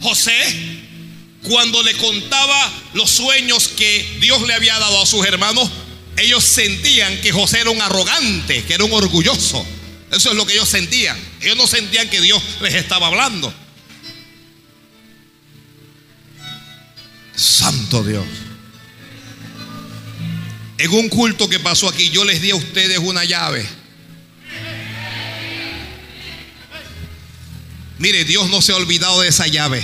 [0.00, 0.32] José,
[1.42, 5.70] cuando le contaba los sueños que Dios le había dado a sus hermanos,
[6.16, 9.66] ellos sentían que José era un arrogante, que era un orgulloso.
[10.10, 11.18] Eso es lo que ellos sentían.
[11.40, 13.52] Ellos no sentían que Dios les estaba hablando.
[17.34, 18.24] Santo Dios.
[20.82, 23.64] En un culto que pasó aquí, yo les di a ustedes una llave.
[27.98, 29.80] Mire, Dios no se ha olvidado de esa llave.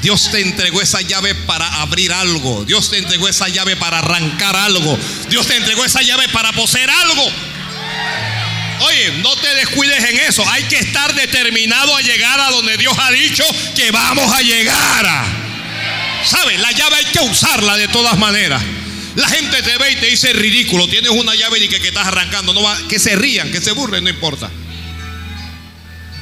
[0.00, 2.64] Dios te entregó esa llave para abrir algo.
[2.64, 4.98] Dios te entregó esa llave para arrancar algo.
[5.28, 7.30] Dios te entregó esa llave para poseer algo.
[8.86, 10.48] Oye, no te descuides en eso.
[10.48, 13.44] Hay que estar determinado a llegar a donde Dios ha dicho
[13.76, 15.43] que vamos a llegar.
[16.26, 16.60] ¿Sabes?
[16.60, 18.62] La llave hay que usarla de todas maneras.
[19.16, 20.88] La gente te ve y te dice ridículo.
[20.88, 22.52] Tienes una llave y que, que estás arrancando.
[22.52, 24.50] No va, que se rían, que se burlen, no importa.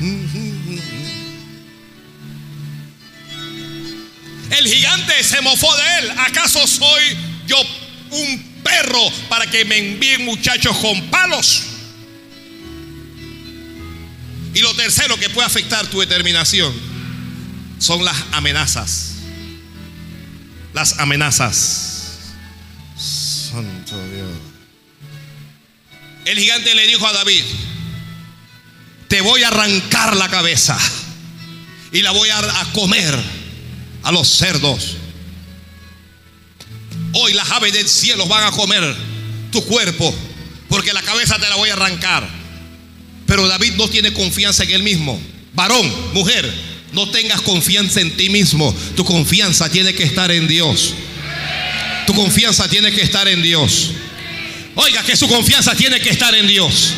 [4.58, 6.10] El gigante se mofó de él.
[6.18, 7.56] ¿Acaso soy yo
[8.10, 11.62] un perro para que me envíen muchachos con palos?
[14.54, 16.70] Y lo tercero que puede afectar tu determinación
[17.78, 19.11] son las amenazas.
[20.72, 22.18] Las amenazas.
[22.96, 24.30] Santo Dios.
[26.24, 27.42] El gigante le dijo a David,
[29.08, 30.78] te voy a arrancar la cabeza
[31.90, 33.14] y la voy a, comer
[34.04, 34.96] a los cerdos.
[37.12, 38.96] Hoy las aves del cielo van a comer
[39.50, 40.14] tu cuerpo
[40.68, 42.26] porque la cabeza te la voy a arrancar.
[43.26, 45.20] Pero David no tiene confianza en él mismo.
[45.52, 46.50] Varón, mujer,
[46.92, 48.74] no tengas confianza en ti mismo.
[48.96, 50.94] Tu confianza tiene que estar en Dios.
[52.06, 53.92] Tu confianza tiene que estar en Dios.
[54.74, 56.94] Oiga, que su confianza tiene que estar en Dios.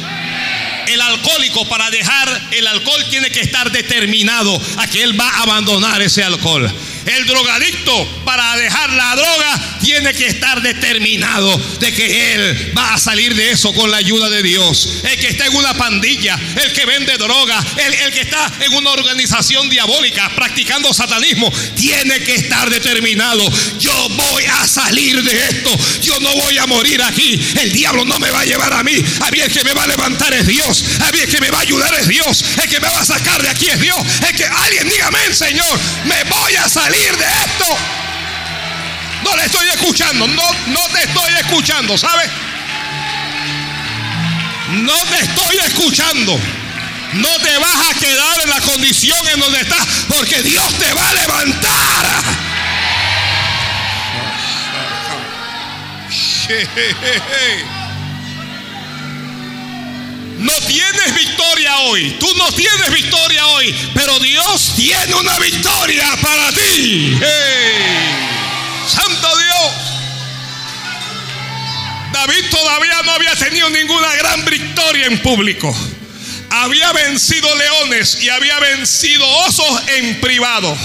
[0.86, 5.42] El alcohólico para dejar el alcohol tiene que estar determinado a que él va a
[5.42, 6.70] abandonar ese alcohol.
[7.06, 12.98] El drogadicto para dejar la droga tiene que estar determinado de que él va a
[12.98, 14.88] salir de eso con la ayuda de Dios.
[15.02, 18.90] El que está en una pandilla, el que vende droga, el, que está en una
[18.90, 23.44] organización diabólica practicando satanismo, tiene que estar determinado.
[23.78, 25.70] Yo voy a salir de esto.
[26.00, 27.38] Yo no voy a morir aquí.
[27.60, 28.94] El diablo no me va a llevar a mí.
[29.20, 30.84] A mí el que me va a levantar es Dios.
[31.00, 32.44] A mí el que me va a ayudar es Dios.
[32.62, 33.98] El que me va a sacar de aquí es Dios.
[34.26, 37.76] El que alguien dígame, Señor, me voy a salir de esto.
[39.24, 42.30] No le estoy escuchando, no, no te estoy escuchando, ¿sabes?
[44.68, 46.40] No te estoy escuchando.
[47.14, 51.08] No te vas a quedar en la condición en donde estás, porque Dios te va
[51.08, 52.24] a levantar.
[60.44, 62.16] No tienes victoria hoy.
[62.20, 63.74] Tú no tienes victoria hoy.
[63.94, 67.18] Pero Dios tiene una victoria para ti.
[68.86, 69.72] Santo Dios.
[72.12, 75.74] David todavía no había tenido ninguna gran victoria en público.
[76.50, 80.76] Había vencido leones y había vencido osos en privado.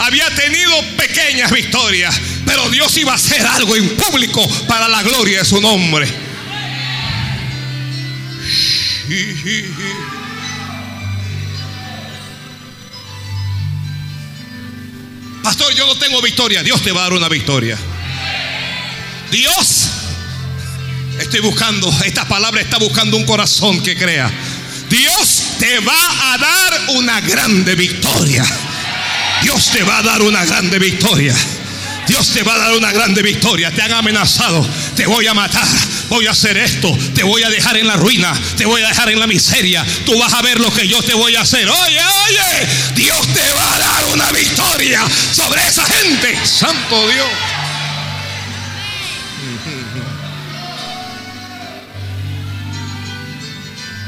[0.00, 2.14] Había tenido pequeñas victorias.
[2.44, 6.28] Pero Dios iba a hacer algo en público para la gloria de su nombre.
[15.42, 16.62] Pastor, yo no tengo victoria.
[16.62, 17.78] Dios te va a dar una victoria.
[19.30, 19.88] Dios,
[21.18, 24.30] estoy buscando, esta palabra está buscando un corazón que crea.
[24.90, 28.44] Dios te va a dar una grande victoria.
[29.42, 31.34] Dios te va a dar una grande victoria.
[32.06, 33.70] Dios te va a dar una grande victoria.
[33.70, 34.66] Te han amenazado
[34.98, 35.64] te voy a matar,
[36.08, 39.08] voy a hacer esto, te voy a dejar en la ruina, te voy a dejar
[39.10, 41.68] en la miseria, tú vas a ver lo que yo te voy a hacer.
[41.68, 46.36] Oye, oye, Dios te va a dar una victoria sobre esa gente.
[46.44, 47.28] Santo Dios.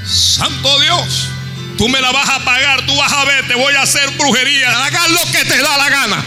[0.05, 1.29] Santo Dios,
[1.79, 4.87] tú me la vas a pagar, tú vas a ver, te voy a hacer brujería,
[4.87, 6.25] hagas lo que te da la gana.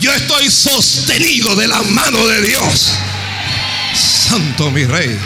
[0.00, 2.94] Yo estoy sostenido de la mano de Dios.
[3.94, 5.18] Santo mi rey.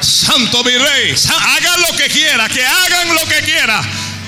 [0.00, 1.14] Santo mi rey.
[1.28, 3.82] Hagan lo que quiera, que hagan lo que quiera.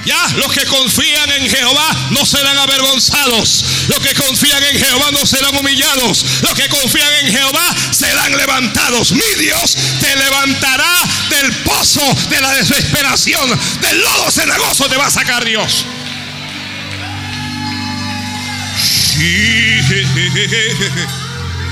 [0.04, 3.64] Ya, los que confían en Jehová no serán avergonzados.
[3.88, 6.24] Los que confían en Jehová no serán humillados.
[6.42, 9.12] Los que confían en Jehová serán levantados.
[9.12, 10.94] Mi Dios te levantará
[11.28, 13.48] del pozo de la desesperación.
[13.80, 15.84] Del lodo cenagoso te va a sacar Dios.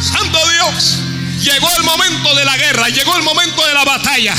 [0.00, 0.98] Santo Dios.
[1.42, 4.34] Llegó el momento de la guerra, llegó el momento de la batalla.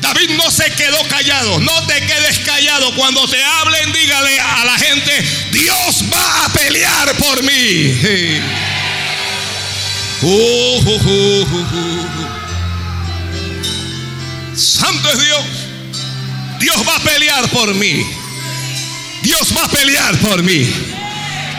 [0.00, 1.60] David no se quedó callado.
[1.60, 2.94] No te quedes callado.
[2.94, 5.12] Cuando te hablen, dígale a la gente,
[5.52, 8.40] Dios va a pelear por mí.
[10.20, 11.46] Uh, uh, uh,
[14.56, 15.44] Santo es Dios.
[16.58, 18.04] Dios va a pelear por mí.
[19.22, 20.66] Dios va a pelear por mí.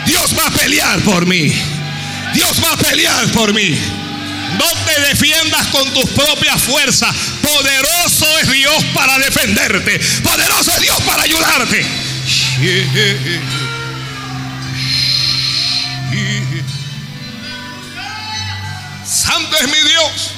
[0.06, 1.52] Dios va a pelear por mí.
[2.34, 3.78] Dios va a pelear por mí.
[4.58, 7.14] No te defiendas con tus propias fuerzas.
[7.42, 9.98] Poderoso es Dios para defenderte.
[10.22, 11.86] Poderoso es Dios para ayudarte.
[19.06, 20.30] Santo es mi Dios.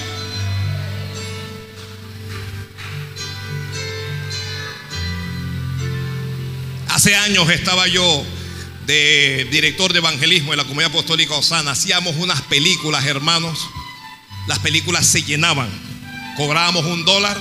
[6.89, 8.25] Hace años estaba yo
[8.87, 11.71] de director de evangelismo en la comunidad apostólica Osana.
[11.71, 13.59] Hacíamos unas películas, hermanos
[14.47, 15.69] las películas se llenaban.
[16.37, 17.39] Cobrábamos un dólar,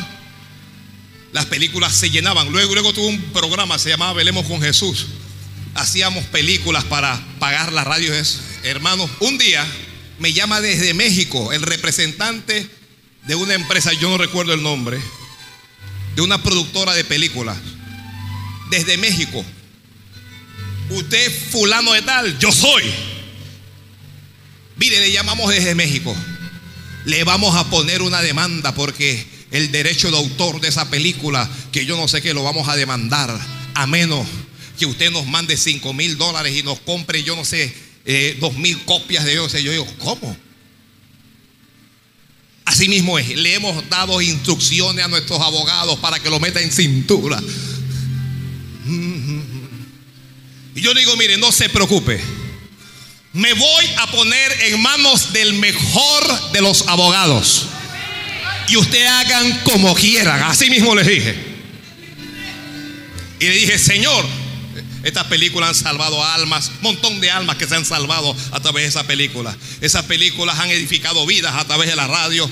[1.32, 2.52] las películas se llenaban.
[2.52, 5.08] Luego, luego un programa, se llamaba Velemos con Jesús.
[5.76, 8.40] Hacíamos películas para pagar las radios.
[8.64, 9.66] Hermanos, un día
[10.20, 12.70] me llama desde México el representante
[13.26, 15.00] de una empresa, yo no recuerdo el nombre,
[16.16, 17.58] de una productora de películas,
[18.70, 19.44] desde México.
[20.90, 22.84] Usted fulano de tal, yo soy.
[24.76, 26.16] Mire, le llamamos desde México
[27.06, 31.86] le vamos a poner una demanda porque el derecho de autor de esa película, que
[31.86, 33.38] yo no sé qué, lo vamos a demandar,
[33.74, 34.28] a menos
[34.78, 37.74] que usted nos mande 5 mil dólares y nos compre, yo no sé,
[38.06, 39.52] eh, dos mil copias de ellos.
[39.54, 40.36] Yo digo, ¿cómo?
[42.66, 46.72] Así mismo es, le hemos dado instrucciones a nuestros abogados para que lo metan en
[46.72, 47.42] cintura.
[50.74, 52.22] Y yo digo, mire, no se preocupe
[53.34, 57.68] me voy a poner en manos del mejor de los abogados.
[58.68, 60.44] Y ustedes hagan como quieran.
[60.44, 61.36] Así mismo les dije.
[63.40, 64.26] Y le dije, Señor,
[65.04, 68.90] estas películas han salvado almas, montón de almas que se han salvado a través de
[68.90, 69.56] esa película.
[69.80, 72.50] Esas películas han edificado vidas a través de la radio.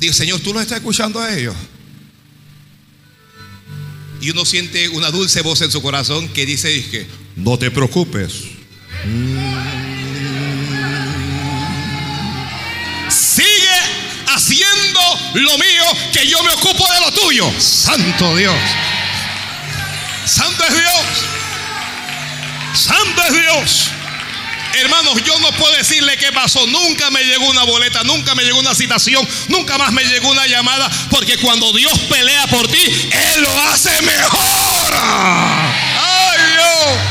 [0.00, 1.54] Digo, Señor, ¿tú los estás escuchando a ellos?
[4.22, 7.06] Y uno siente una dulce voz en su corazón que dice,
[7.36, 8.59] no te preocupes
[13.08, 13.78] Sigue
[14.26, 15.00] haciendo
[15.34, 17.50] lo mío que yo me ocupo de lo tuyo.
[17.58, 18.54] Santo Dios.
[20.26, 21.06] Santo es Dios.
[22.74, 23.90] Santo es Dios.
[24.74, 26.66] Hermanos, yo no puedo decirle qué pasó.
[26.66, 30.46] Nunca me llegó una boleta, nunca me llegó una citación, nunca más me llegó una
[30.46, 30.90] llamada.
[31.10, 34.94] Porque cuando Dios pelea por ti, Él lo hace mejor.
[34.94, 37.09] ¡Ay Dios!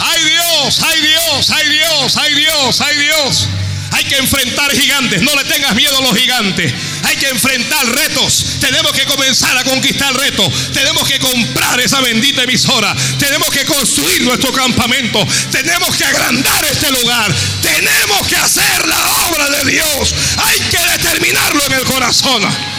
[0.00, 0.80] ¡Ay Dios!
[0.82, 1.50] ¡Ay Dios!
[1.50, 2.16] ¡Ay Dios!
[2.16, 2.80] ¡Ay Dios!
[2.80, 3.48] ¡Ay Dios!
[3.92, 5.20] Hay que enfrentar gigantes.
[5.22, 6.72] No le tengas miedo a los gigantes.
[7.04, 8.46] Hay que enfrentar retos.
[8.60, 10.72] Tenemos que comenzar a conquistar retos.
[10.72, 12.94] Tenemos que comprar esa bendita emisora.
[13.18, 15.26] Tenemos que construir nuestro campamento.
[15.50, 17.34] Tenemos que agrandar este lugar.
[17.62, 20.14] Tenemos que hacer la obra de Dios.
[20.38, 22.69] Hay que determinarlo en el corazón.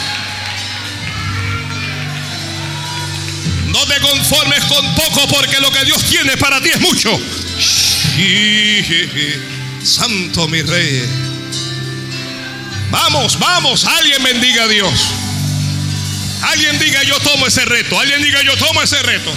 [3.72, 7.20] No te conformes con poco porque lo que Dios tiene para ti es mucho.
[9.84, 11.04] Santo mi rey.
[12.90, 14.92] Vamos, vamos, alguien bendiga a Dios.
[16.42, 18.00] Alguien diga yo tomo ese reto.
[18.00, 19.32] Alguien diga yo tomo ese reto.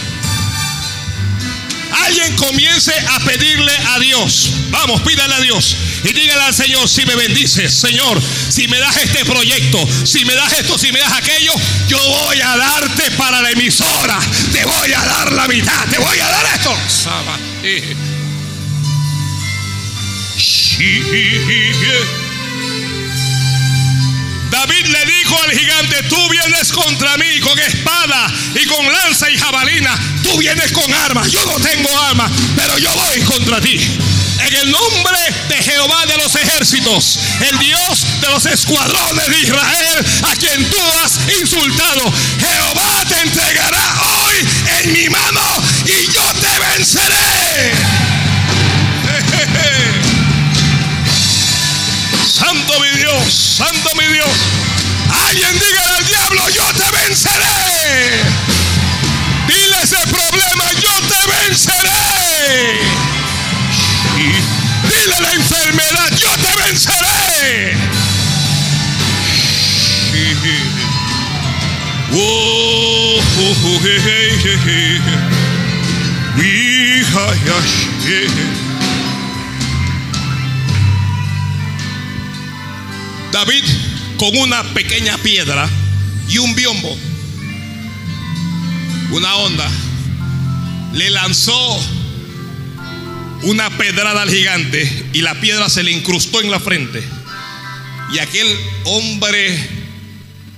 [2.03, 4.51] Alguien comience a pedirle a Dios.
[4.71, 5.77] Vamos, pídale a Dios.
[6.05, 10.35] Y dígale al Señor, si me bendices, Señor, si me das este proyecto, si me
[10.35, 11.53] das esto, si me das aquello,
[11.89, 14.19] yo voy a darte para la emisora.
[14.53, 16.77] Te voy a dar la mitad, te voy a dar esto.
[24.51, 29.39] David le dijo al gigante, tú vienes contra mí con espada y con lanza y
[29.39, 33.79] jabalina, Tú vienes con armas, yo no tengo armas, pero yo voy contra ti.
[34.41, 35.19] En el nombre
[35.49, 40.79] de Jehová de los ejércitos, el Dios de los escuadrones de Israel, a quien tú
[41.05, 44.49] has insultado, Jehová te entregará hoy
[44.81, 45.43] en mi mano
[45.85, 47.75] y yo te venceré.
[52.27, 54.29] Santo mi Dios, santo mi Dios.
[55.11, 58.23] Alguien diga al diablo, yo te venceré.
[59.47, 62.81] Dile ese problema, yo te venceré.
[64.83, 67.95] Dile la enfermedad, yo te venceré.
[83.35, 83.65] David
[84.25, 85.69] con una pequeña piedra
[86.31, 86.97] y un biombo,
[89.11, 89.71] una onda,
[90.95, 91.81] le lanzó
[93.43, 97.03] una pedrada al gigante y la piedra se le incrustó en la frente.
[98.15, 98.47] Y aquel
[98.85, 99.59] hombre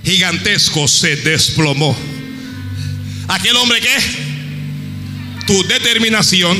[0.05, 1.97] gigantesco se desplomó.
[3.27, 6.57] Aquel hombre que tu determinación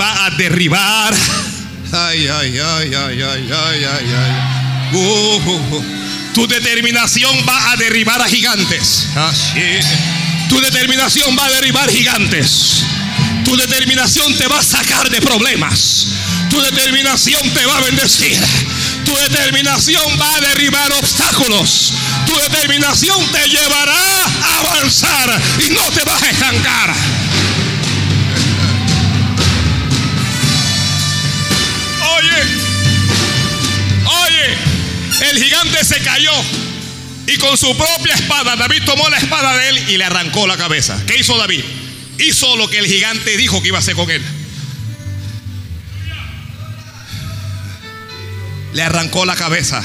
[0.00, 1.14] va a derribar.
[1.92, 4.51] Ay, ay, ay, ay, ay, ay, ay, ay.
[4.94, 5.82] Uh,
[6.34, 9.08] tu determinación va a derribar a gigantes.
[10.48, 12.84] Tu determinación va a derribar gigantes.
[13.44, 16.06] Tu determinación te va a sacar de problemas.
[16.50, 18.38] Tu determinación te va a bendecir.
[19.04, 21.92] Tu determinación va a derribar obstáculos.
[22.26, 26.94] Tu determinación te llevará a avanzar y no te vas a estancar.
[35.30, 36.32] El gigante se cayó
[37.26, 40.56] y con su propia espada David tomó la espada de él y le arrancó la
[40.56, 41.00] cabeza.
[41.06, 41.64] ¿Qué hizo David?
[42.18, 44.22] Hizo lo que el gigante dijo que iba a hacer con él.
[48.74, 49.82] Le arrancó la cabeza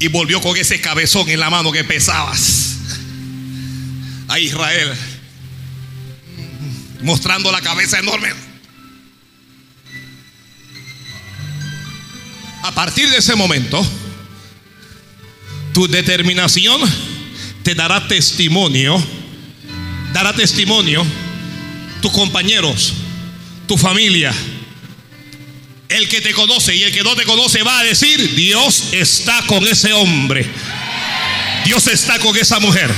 [0.00, 2.76] y volvió con ese cabezón en la mano que pesabas
[4.28, 4.92] a Israel,
[7.00, 8.32] mostrando la cabeza enorme.
[12.62, 13.84] A partir de ese momento,
[15.78, 16.80] tu determinación
[17.62, 19.00] te dará testimonio,
[20.12, 21.06] dará testimonio
[22.02, 22.94] tus compañeros,
[23.68, 24.34] tu familia.
[25.88, 29.40] El que te conoce y el que no te conoce va a decir, Dios está
[29.46, 30.44] con ese hombre.
[31.64, 32.92] Dios está con esa mujer.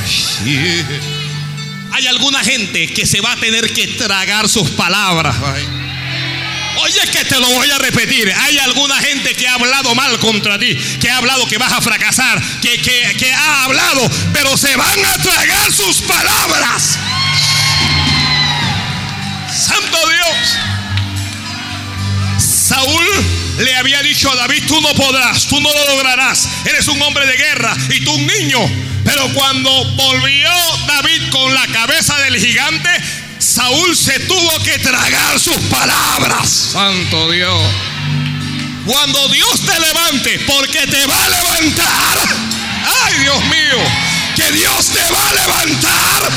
[1.93, 5.37] Hay alguna gente que se va a tener que tragar sus palabras.
[6.77, 8.33] Oye, que te lo voy a repetir.
[8.33, 11.81] Hay alguna gente que ha hablado mal contra ti, que ha hablado que vas a
[11.81, 16.99] fracasar, que, que ha hablado, pero se van a tragar sus palabras.
[19.53, 20.59] Santo Dios.
[22.39, 23.05] Saúl
[23.59, 26.49] le había dicho a David, tú no podrás, tú no lo lograrás.
[26.65, 28.61] Eres un hombre de guerra y tú un niño.
[29.05, 30.51] Pero cuando volvió
[30.87, 32.91] David con la cabeza del gigante,
[33.41, 36.47] Saúl se tuvo que tragar sus palabras.
[36.73, 37.59] Santo Dios.
[38.85, 42.19] Cuando Dios te levante, porque te va a levantar.
[43.07, 43.79] Ay, Dios mío,
[44.37, 46.31] que Dios te va a levantar.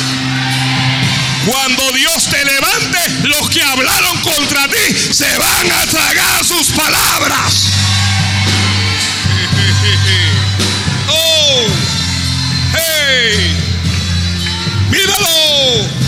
[1.46, 7.68] Cuando Dios te levante, los que hablaron contra ti se van a tragar sus palabras.
[11.16, 11.68] Oh,
[12.74, 13.56] hey,
[14.90, 16.03] míralo.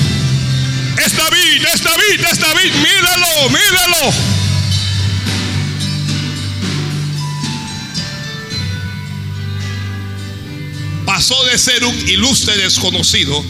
[1.05, 2.73] Es David, es David, es David.
[2.73, 4.13] Míralo, míralo.
[11.05, 13.45] Pasó de ser un ilustre desconocido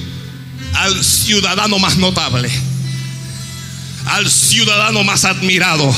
[0.73, 2.51] al ciudadano más notable,
[4.07, 5.95] al ciudadano más admirado.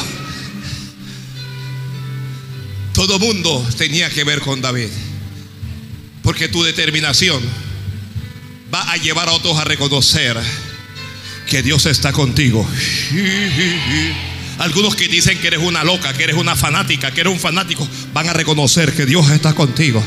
[2.94, 4.90] Todo mundo tenía que ver con David,
[6.22, 7.42] porque tu determinación
[8.72, 10.38] va a llevar a otros a reconocer
[11.48, 12.70] que Dios está contigo.
[14.60, 17.88] Algunos que dicen que eres una loca, que eres una fanática, que eres un fanático,
[18.14, 20.04] van a reconocer que Dios está contigo.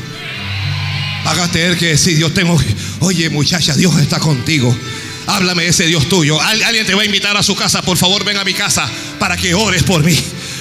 [1.23, 2.59] Van a tener que decir, Dios tengo,
[2.99, 4.75] oye muchacha, Dios está contigo.
[5.27, 6.41] Háblame de ese Dios tuyo.
[6.41, 8.89] Alguien te va a invitar a su casa, por favor ven a mi casa
[9.19, 10.17] para que ores por mí.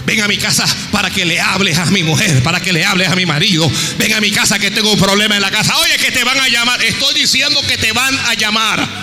[0.07, 3.09] Ven a mi casa para que le hables a mi mujer, para que le hables
[3.09, 3.71] a mi marido.
[3.99, 5.77] Ven a mi casa que tengo un problema en la casa.
[5.79, 6.83] Oye, que te van a llamar.
[6.83, 9.00] Estoy diciendo que te van a llamar.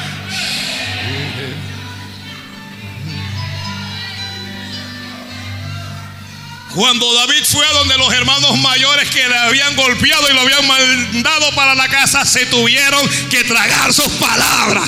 [6.78, 10.68] Cuando David fue a donde los hermanos mayores que le habían golpeado y lo habían
[10.68, 13.02] mandado para la casa, se tuvieron
[13.32, 14.88] que tragar sus palabras.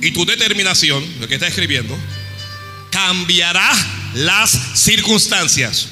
[0.00, 1.94] Y tu determinación, lo que está escribiendo,
[2.90, 3.70] cambiará
[4.14, 5.88] las circunstancias.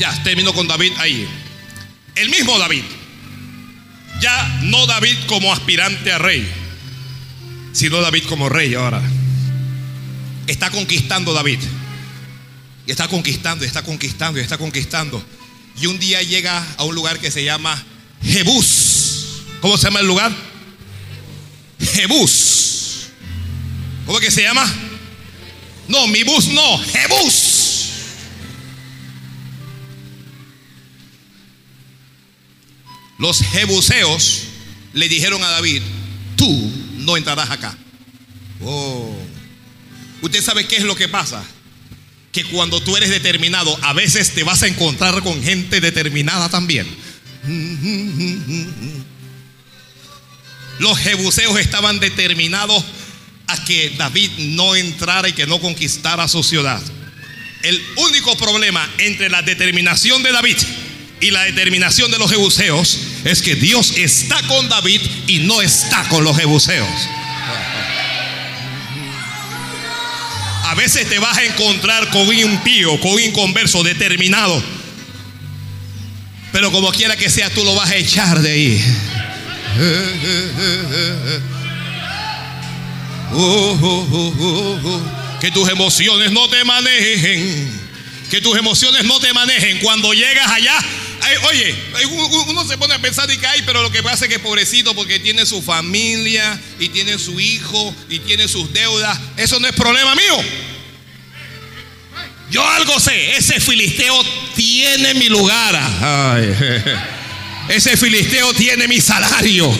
[0.00, 1.28] Ya, termino con David ahí.
[2.14, 2.82] El mismo David.
[4.22, 6.50] Ya no David como aspirante a rey,
[7.72, 9.02] sino David como rey ahora.
[10.46, 11.58] Está conquistando David.
[12.86, 15.22] Y está conquistando, y está conquistando, y está conquistando.
[15.78, 17.80] Y un día llega a un lugar que se llama
[18.22, 19.42] Jebús.
[19.60, 20.32] ¿Cómo se llama el lugar?
[21.78, 23.08] Jebús.
[24.06, 24.64] ¿Cómo que se llama?
[25.88, 27.49] No, mi bus no, Jebús.
[33.20, 34.44] Los jebuseos
[34.94, 35.82] le dijeron a David,
[36.36, 37.76] tú no entrarás acá.
[38.62, 39.14] Oh.
[40.22, 41.44] ¿Usted sabe qué es lo que pasa?
[42.32, 46.86] Que cuando tú eres determinado, a veces te vas a encontrar con gente determinada también.
[50.78, 52.82] Los jebuseos estaban determinados
[53.48, 56.80] a que David no entrara y que no conquistara su ciudad.
[57.62, 60.56] El único problema entre la determinación de David
[61.20, 66.08] y la determinación de los jebuseos es que Dios está con David y no está
[66.08, 66.88] con los jebuseos.
[70.64, 74.62] A veces te vas a encontrar con un impío, con un inconverso determinado.
[76.52, 78.84] Pero como quiera que sea, tú lo vas a echar de ahí.
[85.40, 87.80] que tus emociones no te manejen.
[88.30, 89.78] Que tus emociones no te manejen.
[89.80, 90.78] Cuando llegas allá,
[91.48, 91.74] oye,
[92.48, 95.18] uno se pone a pensar y hay, pero lo que pasa es que pobrecito porque
[95.18, 99.18] tiene su familia y tiene su hijo y tiene sus deudas.
[99.36, 100.36] Eso no es problema mío.
[102.50, 104.14] Yo algo sé, ese filisteo
[104.56, 105.78] tiene mi lugar.
[107.68, 109.72] ese filisteo tiene mi salario.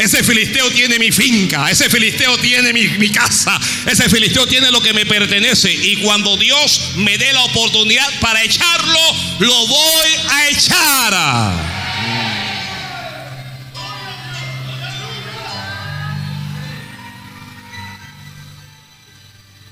[0.00, 4.94] Ese filisteo tiene mi finca, ese filisteo tiene mi, casa, ese filisteo tiene lo que
[4.94, 5.70] me pertenece.
[5.70, 8.98] Y cuando Dios me dé la oportunidad para echarlo,
[9.40, 11.80] lo voy a echar.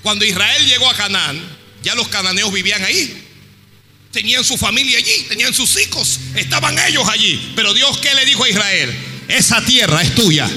[0.02, 1.42] Cuando Israel llegó a Canaán,
[1.82, 3.24] ya los cananeos vivían ahí.
[4.12, 7.52] Tenían su familia allí, tenían sus hijos, estaban ellos allí.
[7.56, 9.07] Pero Dios, ¿qué le dijo a Israel?
[9.28, 10.48] Esa tierra es tuya.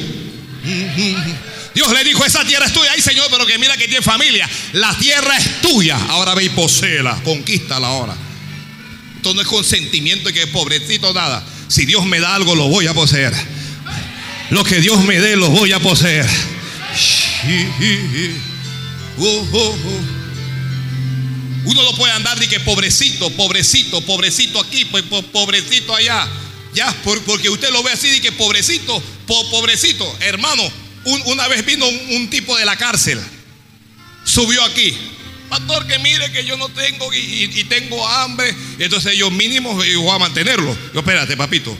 [1.73, 2.91] Dios le dijo, esa tierra es tuya.
[2.93, 4.49] Ay, Señor, pero que mira que tiene familia.
[4.73, 5.97] La tierra es tuya.
[6.09, 8.15] Ahora ve y poseela, conquístala ahora.
[9.17, 11.43] Esto no es consentimiento y que pobrecito nada.
[11.67, 13.33] Si Dios me da algo, lo voy a poseer.
[14.49, 16.27] Lo que Dios me dé, lo voy a poseer.
[21.63, 26.27] Uno no puede andar de que pobrecito, pobrecito, pobrecito aquí, pues, pobrecito allá.
[26.73, 30.63] Ya, porque usted lo ve así y que pobrecito, pobrecito, hermano.
[31.03, 33.19] una vez vino un, tipo de la cárcel,
[34.23, 34.95] subió aquí.
[35.49, 38.55] Pastor, que mire que yo no tengo y, tengo hambre.
[38.79, 40.75] Entonces yo mínimo voy a mantenerlo.
[40.93, 41.77] Yo, espérate, papito.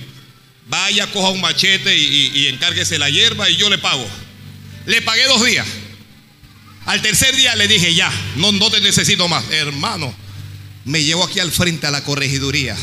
[0.68, 4.06] Vaya, coja un machete y, y encárguese la hierba y yo le pago.
[4.86, 5.68] Le pagué dos días.
[6.86, 9.46] Al tercer día le dije, ya, no, no te necesito más.
[9.52, 10.14] Hermano,
[10.84, 12.76] me llevo aquí al frente a la corregiduría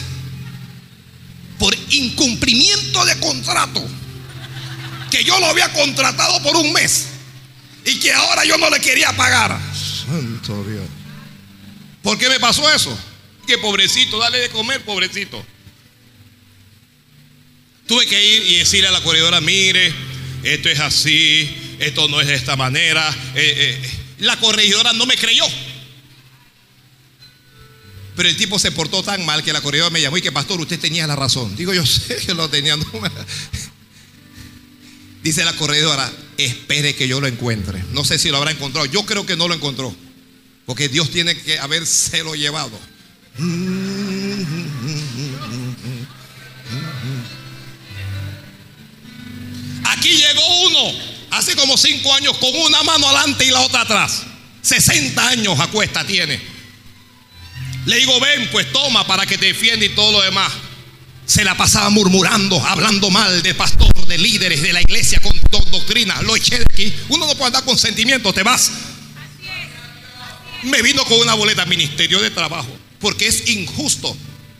[1.59, 3.85] por incumplimiento de contrato.
[5.10, 7.06] Que yo lo había contratado por un mes
[7.85, 9.59] y que ahora yo no le quería pagar.
[9.74, 10.85] Santo Dios.
[12.02, 12.97] ¿Por qué me pasó eso?
[13.47, 15.44] Que pobrecito, dale de comer, pobrecito.
[17.86, 19.93] Tuve que ir y decirle a la corredora, mire,
[20.43, 23.09] esto es así, esto no es de esta manera.
[23.35, 25.44] Eh, eh, la corregidora no me creyó.
[28.18, 30.60] Pero el tipo se portó tan mal que la corredora me llamó y que pastor,
[30.60, 31.54] usted tenía la razón.
[31.54, 32.76] Digo, yo sé que lo tenía.
[35.22, 37.80] Dice la corredora, espere que yo lo encuentre.
[37.92, 38.86] No sé si lo habrá encontrado.
[38.86, 39.94] Yo creo que no lo encontró.
[40.66, 42.76] Porque Dios tiene que habérselo llevado.
[49.84, 50.98] Aquí llegó uno
[51.30, 54.24] hace como cinco años con una mano adelante y la otra atrás.
[54.62, 56.57] 60 años a cuesta tiene.
[57.89, 60.52] Le digo, ven, pues toma para que te defienda y todo lo demás.
[61.24, 65.35] Se la pasaba murmurando, hablando mal de pastor, de líderes de la iglesia con
[65.70, 66.20] doctrina.
[66.20, 66.93] Lo eché de aquí.
[67.09, 68.70] Uno no puede andar con sentimientos, te vas.
[70.65, 72.69] Me vino con una boleta Ministerio de Trabajo,
[73.01, 74.15] porque es injusto.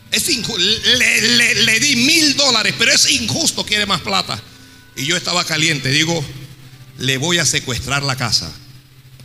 [0.09, 4.41] Es Le, le di mil dólares, pero es injusto, quiere más plata.
[4.95, 6.25] Y yo estaba caliente, digo,
[6.97, 8.51] le voy a secuestrar la casa.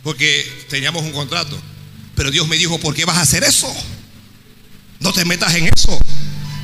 [0.03, 1.59] Porque teníamos un contrato.
[2.15, 3.75] Pero Dios me dijo, ¿por qué vas a hacer eso?
[5.05, 5.99] No te metas en eso.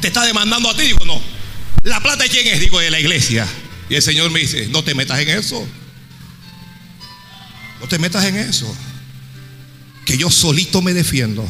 [0.02, 0.82] Te está demandando a ti.
[0.82, 1.22] Digo, no.
[1.84, 2.60] ¿La plata de quién es?
[2.60, 3.48] Digo, de la iglesia.
[3.88, 5.64] Y el Señor me dice, no te metas en eso.
[7.80, 8.76] No te metas en eso.
[10.06, 11.48] Que yo solito me defiendo.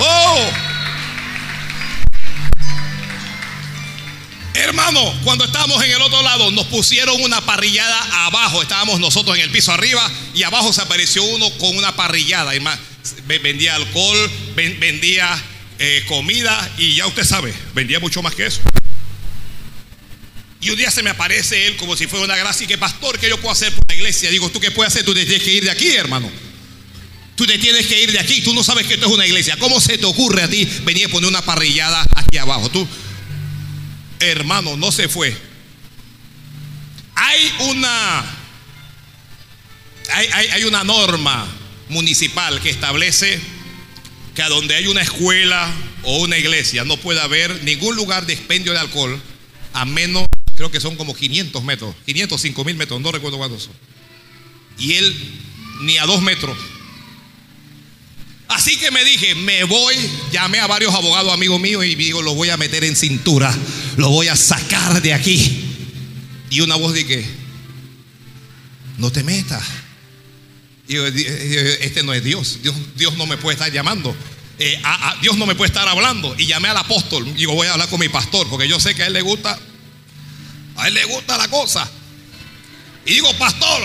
[0.00, 0.67] Oh.
[4.58, 8.60] Hermano, cuando estábamos en el otro lado, nos pusieron una parrillada abajo.
[8.60, 12.52] Estábamos nosotros en el piso arriba y abajo se apareció uno con una parrillada.
[13.26, 15.40] vendía alcohol, vendía
[15.78, 18.60] eh, comida y ya usted sabe, vendía mucho más que eso.
[20.60, 22.64] Y un día se me aparece él como si fuera una gracia.
[22.64, 24.28] Y que pastor, ¿qué yo puedo hacer por la iglesia?
[24.28, 25.04] Digo, ¿tú qué puedes hacer?
[25.04, 26.28] Tú te tienes que ir de aquí, hermano.
[27.36, 28.40] Tú te tienes que ir de aquí.
[28.40, 29.56] Tú no sabes que esto es una iglesia.
[29.56, 32.68] ¿Cómo se te ocurre a ti venir a poner una parrillada aquí abajo?
[32.70, 32.88] Tú,
[34.20, 35.36] hermano, no se fue.
[37.14, 38.24] Hay una,
[40.12, 41.46] hay, hay una norma
[41.88, 43.40] municipal que establece
[44.34, 45.72] que a donde hay una escuela
[46.04, 49.20] o una iglesia no puede haber ningún lugar de expendio de alcohol
[49.72, 50.26] a menos
[50.58, 53.72] creo que son como 500 metros, 505 mil metros, no recuerdo cuántos son.
[54.76, 55.16] Y él
[55.82, 56.58] ni a dos metros.
[58.48, 59.94] Así que me dije, me voy,
[60.32, 63.54] llamé a varios abogados amigos míos y digo, lo voy a meter en cintura,
[63.96, 65.64] lo voy a sacar de aquí.
[66.50, 67.26] Y una voz dije,
[68.96, 69.62] no te metas.
[70.88, 74.16] Y yo, este no es Dios, Dios, Dios no me puede estar llamando.
[74.58, 74.80] Eh,
[75.20, 76.34] Dios no me puede estar hablando.
[76.38, 77.32] Y llamé al apóstol.
[77.36, 79.58] Digo, voy a hablar con mi pastor, porque yo sé que a él le gusta
[80.78, 81.88] a él le gusta la cosa.
[83.04, 83.82] Y digo, pastor,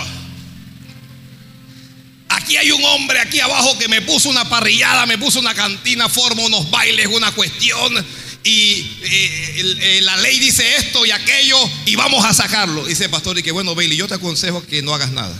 [2.43, 6.09] aquí hay un hombre aquí abajo que me puso una parrillada, me puso una cantina,
[6.09, 8.05] forma unos bailes, una cuestión.
[8.43, 12.85] Y eh, eh, la ley dice esto y aquello y vamos a sacarlo.
[12.85, 15.33] Dice el pastor, y que bueno, Bailey, yo te aconsejo que no hagas nada.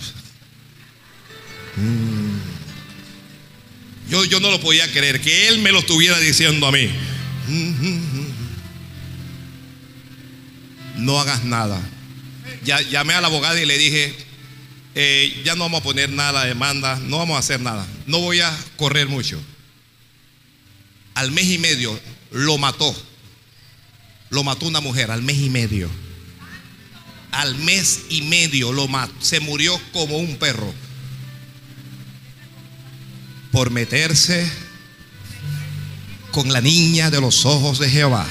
[1.76, 2.38] Mm.
[4.10, 6.90] Yo, yo no lo podía creer, que él me lo estuviera diciendo a mí.
[10.96, 11.82] no hagas nada.
[12.64, 14.16] Llamé al abogado y le dije,
[14.96, 18.20] eh, ya no vamos a poner nada de demanda, no vamos a hacer nada, no
[18.20, 19.42] voy a correr mucho.
[21.16, 22.00] Al mes y medio
[22.32, 22.96] lo mató,
[24.30, 25.90] lo mató una mujer, al mes y medio.
[27.32, 30.72] Al mes y medio lo mató, se murió como un perro
[33.52, 34.52] por meterse
[36.32, 38.28] con la niña de los ojos de Jehová.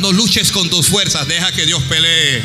[0.00, 2.42] No luches con tus fuerzas, deja que Dios pelee.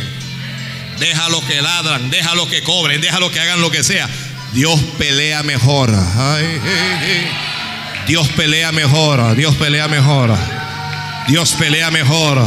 [0.99, 4.09] Deja lo que ladran, deja lo que cobren, deja lo que hagan lo que sea.
[4.53, 5.91] Dios pelea mejor.
[8.07, 10.37] Dios pelea mejor, Dios pelea mejor.
[11.27, 12.45] Dios pelea mejor.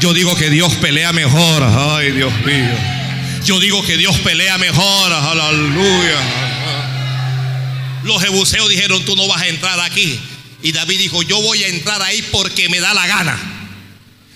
[0.00, 1.62] Yo digo que Dios pelea mejor.
[1.62, 2.74] Ay, Dios mío.
[3.44, 5.12] Yo digo que Dios pelea mejor.
[5.12, 6.18] Aleluya.
[8.04, 10.18] Los jebuseos dijeron, tú no vas a entrar aquí.
[10.62, 13.59] Y David dijo, yo voy a entrar ahí porque me da la gana.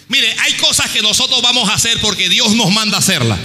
[0.09, 3.39] Mire, hay cosas que nosotros vamos a hacer porque Dios nos manda hacerlas.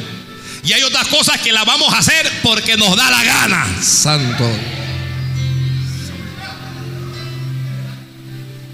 [0.63, 3.81] Y hay otras cosas que las vamos a hacer porque nos da la gana.
[3.81, 4.45] Santo.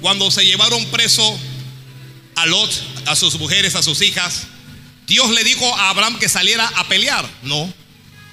[0.01, 1.39] Cuando se llevaron preso
[2.35, 2.71] a Lot,
[3.05, 4.43] a sus mujeres, a sus hijas,
[5.07, 7.27] Dios le dijo a Abraham que saliera a pelear.
[7.43, 7.71] No.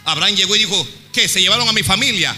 [0.04, 1.28] Abraham llegó y dijo, ¿qué?
[1.28, 2.34] Se llevaron a mi familia.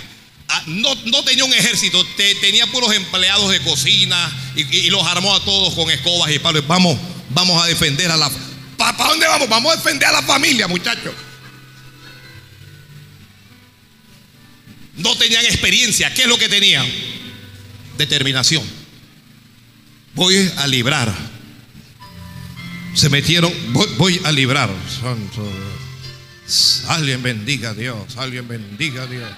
[0.56, 2.06] Ah, no, tenía un ejército,
[2.40, 6.64] tenía puros empleados de cocina y, los armó a todos con escobas y palos.
[6.68, 6.96] Vamos,
[7.30, 8.30] vamos a defender a la.
[8.76, 9.48] ¿Para dónde vamos?
[9.48, 11.12] Vamos a defender a la familia, muchachos.
[14.96, 16.14] No tenían experiencia.
[16.14, 16.86] ¿Qué es lo que tenían?
[17.98, 18.62] Determinación.
[20.14, 21.12] Voy a librar.
[22.94, 24.70] Se metieron, voy, voy a librar.
[24.88, 25.50] Santo.
[26.90, 28.16] Alguien bendiga a Dios.
[28.16, 29.28] Alguien bendiga a Dios.